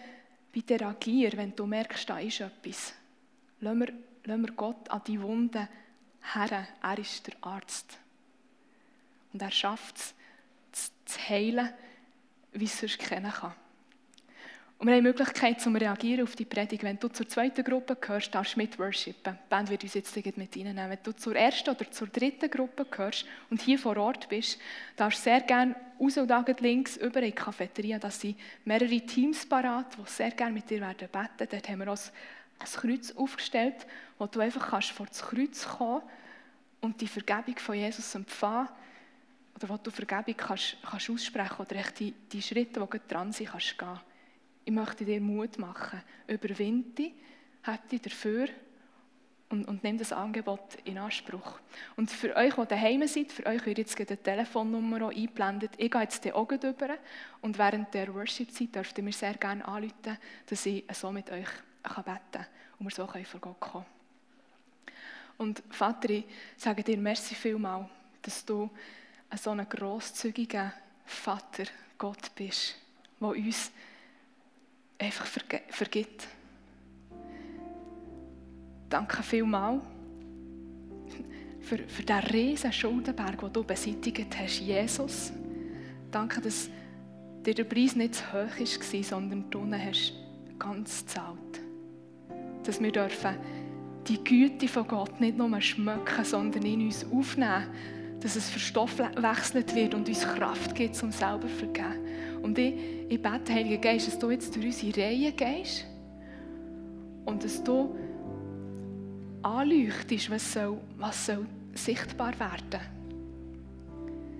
bitte 0.51 0.79
reagier, 0.79 1.31
wenn 1.35 1.55
du 1.55 1.65
merkst, 1.65 2.09
da 2.09 2.19
ist 2.19 2.41
etwas. 2.41 2.93
Lass 3.61 3.75
mir, 3.75 3.93
lass 4.27 4.37
mir 4.37 4.51
Gott 4.51 4.89
an 4.89 5.01
die 5.07 5.21
Wunden 5.21 5.67
her. 6.33 6.67
Er 6.81 6.97
ist 6.99 7.25
der 7.27 7.35
Arzt. 7.41 7.97
Und 9.33 9.41
er 9.41 9.51
schafft 9.51 9.97
es, 9.97 10.13
zu 11.05 11.19
heilen, 11.29 11.69
wie 12.51 12.65
es 12.65 12.79
sonst 12.79 12.99
kennen 12.99 13.31
kann. 13.31 13.53
Und 14.79 14.85
wir 14.85 14.93
haben 14.93 15.03
die 15.03 15.07
Möglichkeit, 15.07 15.59
zu 15.59 15.71
reagieren 15.71 16.23
auf 16.23 16.35
die 16.35 16.45
Predigt. 16.45 16.83
Wenn 16.83 16.99
du 16.99 17.07
zur 17.07 17.27
zweiten 17.27 17.63
Gruppe 17.63 17.95
gehörst, 17.95 18.35
darfst 18.35 18.55
du 18.55 18.59
mit 18.59 18.77
worshipen. 18.77 19.33
Die 19.33 19.49
Band 19.49 19.71
wird 19.71 19.83
uns 19.83 19.95
jetzt 19.95 20.15
mit 20.15 20.55
reinnehmen. 20.55 20.89
Wenn 20.89 20.99
du 21.01 21.13
zur 21.13 21.35
ersten 21.35 21.71
oder 21.71 21.89
zur 21.89 22.07
dritten 22.07 22.49
Gruppe 22.51 22.85
gehörst 22.85 23.25
und 23.49 23.61
hier 23.61 23.79
vor 23.79 23.97
Ort 23.97 24.29
bist, 24.29 24.59
darfst 24.95 25.19
du 25.19 25.23
sehr 25.23 25.41
gerne 25.41 25.75
raus 25.99 26.17
und 26.17 26.61
links 26.61 26.97
über 26.97 27.21
in 27.21 27.25
die 27.27 27.31
Cafeteria. 27.31 27.97
Da 27.97 28.11
sind 28.11 28.37
mehrere 28.65 29.01
Teams 29.01 29.47
parat, 29.47 29.97
die 29.97 30.01
sehr 30.05 30.31
gerne 30.31 30.53
mit 30.53 30.69
dir 30.69 30.81
werden 30.81 31.09
beten. 31.11 31.47
Dort 31.49 31.69
haben 31.69 31.79
wir 31.79 31.89
uns 31.89 32.11
ein 32.59 32.67
Kreuz 32.67 33.11
aufgestellt, 33.15 33.85
wo 34.17 34.27
du 34.27 34.39
einfach 34.39 34.69
kannst 34.69 34.91
vor 34.91 35.05
das 35.05 35.21
Kreuz 35.21 35.67
kommen 35.67 36.01
und 36.81 36.99
die 37.01 37.07
Vergebung 37.07 37.57
von 37.57 37.75
Jesus 37.75 38.15
empfangen 38.15 38.69
oder 39.55 39.69
wo 39.69 39.77
du 39.77 39.91
Vergebung 39.91 40.35
kannst, 40.35 40.77
kannst 40.81 41.09
aussprechen 41.09 41.57
oder 41.59 41.81
die, 41.97 42.13
die 42.31 42.41
Schritte, 42.41 42.87
die 42.91 42.99
dran 43.07 43.31
sind, 43.31 43.49
kannst 43.49 43.77
gehen. 43.77 43.99
Ich 44.65 44.73
möchte 44.73 45.05
dir 45.05 45.21
Mut 45.21 45.57
machen. 45.57 46.01
Überwinde 46.27 46.89
dich, 46.89 47.13
habt 47.63 47.91
dich 47.91 48.01
dafür 48.01 48.49
und, 49.49 49.67
und 49.67 49.83
nimm 49.83 49.97
das 49.97 50.11
Angebot 50.11 50.77
in 50.83 50.97
Anspruch. 50.97 51.59
Und 51.95 52.11
für 52.11 52.35
euch, 52.35 52.53
die 52.55 52.65
daheim 52.65 53.07
seid, 53.07 53.31
für 53.31 53.45
euch 53.45 53.65
wird 53.65 53.77
jetzt 53.77 53.97
eine 53.97 54.17
Telefonnummer 54.17 55.07
eingeblendet. 55.07 55.71
Ich 55.77 55.89
gehe 55.89 56.01
jetzt 56.01 56.25
auch 56.33 56.51
rüber 56.51 56.97
und 57.41 57.57
während 57.57 57.93
der 57.93 58.13
Worship-Zeit 58.13 58.75
dürft 58.75 58.97
ihr 58.97 59.03
mir 59.03 59.13
sehr 59.13 59.35
gerne 59.35 59.65
anrufen, 59.65 60.17
dass 60.47 60.65
ich 60.65 60.83
so 60.91 61.11
mit 61.11 61.31
euch 61.31 61.47
beten 61.95 62.19
kann 62.31 62.45
und 62.79 62.85
wir 62.85 62.91
so 62.91 63.07
vor 63.07 63.39
Gott 63.39 63.59
kommen 63.59 63.85
Und 65.37 65.63
Vater, 65.69 66.09
ich 66.09 66.25
sage 66.55 66.83
dir 66.83 66.97
merci 66.97 67.35
vielmal, 67.35 67.89
dass 68.21 68.45
du 68.45 68.69
ein 69.29 69.37
so 69.37 69.51
ein 69.51 69.67
grosszügiger 69.67 70.73
Vater 71.05 71.65
Gott 71.97 72.33
bist, 72.35 72.75
der 73.19 73.29
uns 73.29 73.71
einfach 74.99 75.27
vergibt. 75.69 76.27
Danke 78.89 79.21
vielmals 79.23 79.83
für, 81.61 81.77
für 81.79 82.03
diesen 82.03 82.19
riesen 82.31 82.71
Schuldenberg, 82.71 83.39
den 83.39 83.53
du 83.53 83.63
beseitigt 83.63 84.37
hast, 84.37 84.59
Jesus. 84.59 85.31
Danke, 86.11 86.39
dass 86.39 86.69
dir 87.45 87.53
der 87.53 87.65
Preis 87.65 87.95
nicht 87.95 88.15
zu 88.15 88.27
hoch 88.31 88.59
war, 88.59 89.03
sondern 89.03 89.49
du 89.49 89.73
hast 89.73 90.13
ganz 90.57 91.05
zahlt. 91.05 91.66
Dass 92.67 92.81
wir 92.81 92.91
dürfen 92.91 93.37
die 94.07 94.21
Güte 94.21 94.67
von 94.67 94.85
Gott 94.87 95.21
nicht 95.21 95.37
nur 95.37 95.61
schmecken, 95.61 96.25
sondern 96.25 96.63
in 96.63 96.81
uns 96.81 97.05
aufnehmen, 97.09 97.67
dass 98.19 98.35
es 98.35 98.49
verstoffwechselt 98.49 99.73
wird 99.73 99.93
und 99.93 100.09
uns 100.09 100.21
Kraft 100.21 100.75
gibt, 100.75 101.01
um 101.01 101.11
selber 101.11 101.47
zu 101.47 101.55
vergeben. 101.55 102.41
Und 102.41 102.57
ich, 102.57 102.73
ich 103.07 103.21
bete, 103.21 103.53
Heiliger 103.53 103.77
Geist, 103.77 104.07
dass 104.07 104.19
du 104.19 104.31
jetzt 104.31 104.53
durch 104.53 104.65
unsere 104.65 105.01
Reihe 105.01 105.31
gehst 105.31 105.85
und 107.25 107.41
dass 107.41 107.63
du 107.63 107.95
anleuchtest, 109.43 110.29
was 110.29 110.53
soll, 110.53 110.77
was 110.97 111.25
soll 111.25 111.45
sichtbar 111.73 112.33
werden. 112.37 112.81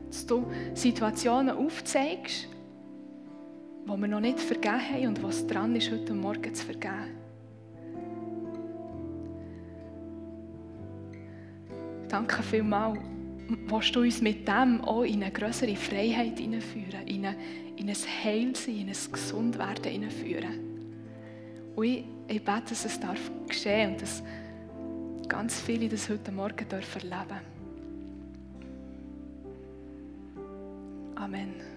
Dass 0.08 0.26
du 0.26 0.48
Situationen 0.74 1.56
aufzeigst, 1.56 2.50
wo 3.86 3.96
wir 3.96 4.08
noch 4.08 4.20
nicht 4.20 4.40
vergeben 4.40 4.82
haben 4.82 5.08
und 5.08 5.24
was 5.24 5.48
dran 5.48 5.76
ist, 5.78 5.90
heute 5.92 6.14
Morgen 6.14 6.54
zu 6.54 6.66
vergeben. 6.66 7.17
Danke 12.10 12.42
vielmals. 12.42 13.00
Willst 13.68 13.96
du 13.96 14.02
uns 14.02 14.22
mit 14.22 14.48
dem 14.48 14.82
auch 14.82 15.04
in 15.04 15.24
eine 15.24 15.32
größere 15.32 15.76
Freiheit 15.76 16.40
hineinführen, 16.40 17.08
in, 17.08 17.26
in 17.78 17.90
ein 17.90 17.96
Heilsein, 18.24 18.76
in 18.76 18.90
ein 18.90 19.12
Gesundwerden 19.12 19.92
hineinführen? 19.92 20.60
Und 21.76 21.86
ich, 21.86 22.04
ich 22.28 22.44
bete, 22.44 22.70
dass 22.70 22.86
es 22.86 23.00
darf 23.00 23.32
geschehen 23.48 23.92
und 23.92 24.02
dass 24.02 24.24
ganz 25.28 25.62
viele 25.62 25.88
das 25.88 26.10
heute 26.10 26.32
Morgen 26.32 26.66
erleben 26.70 26.70
dürfen. 26.70 27.12
Amen. 31.16 31.77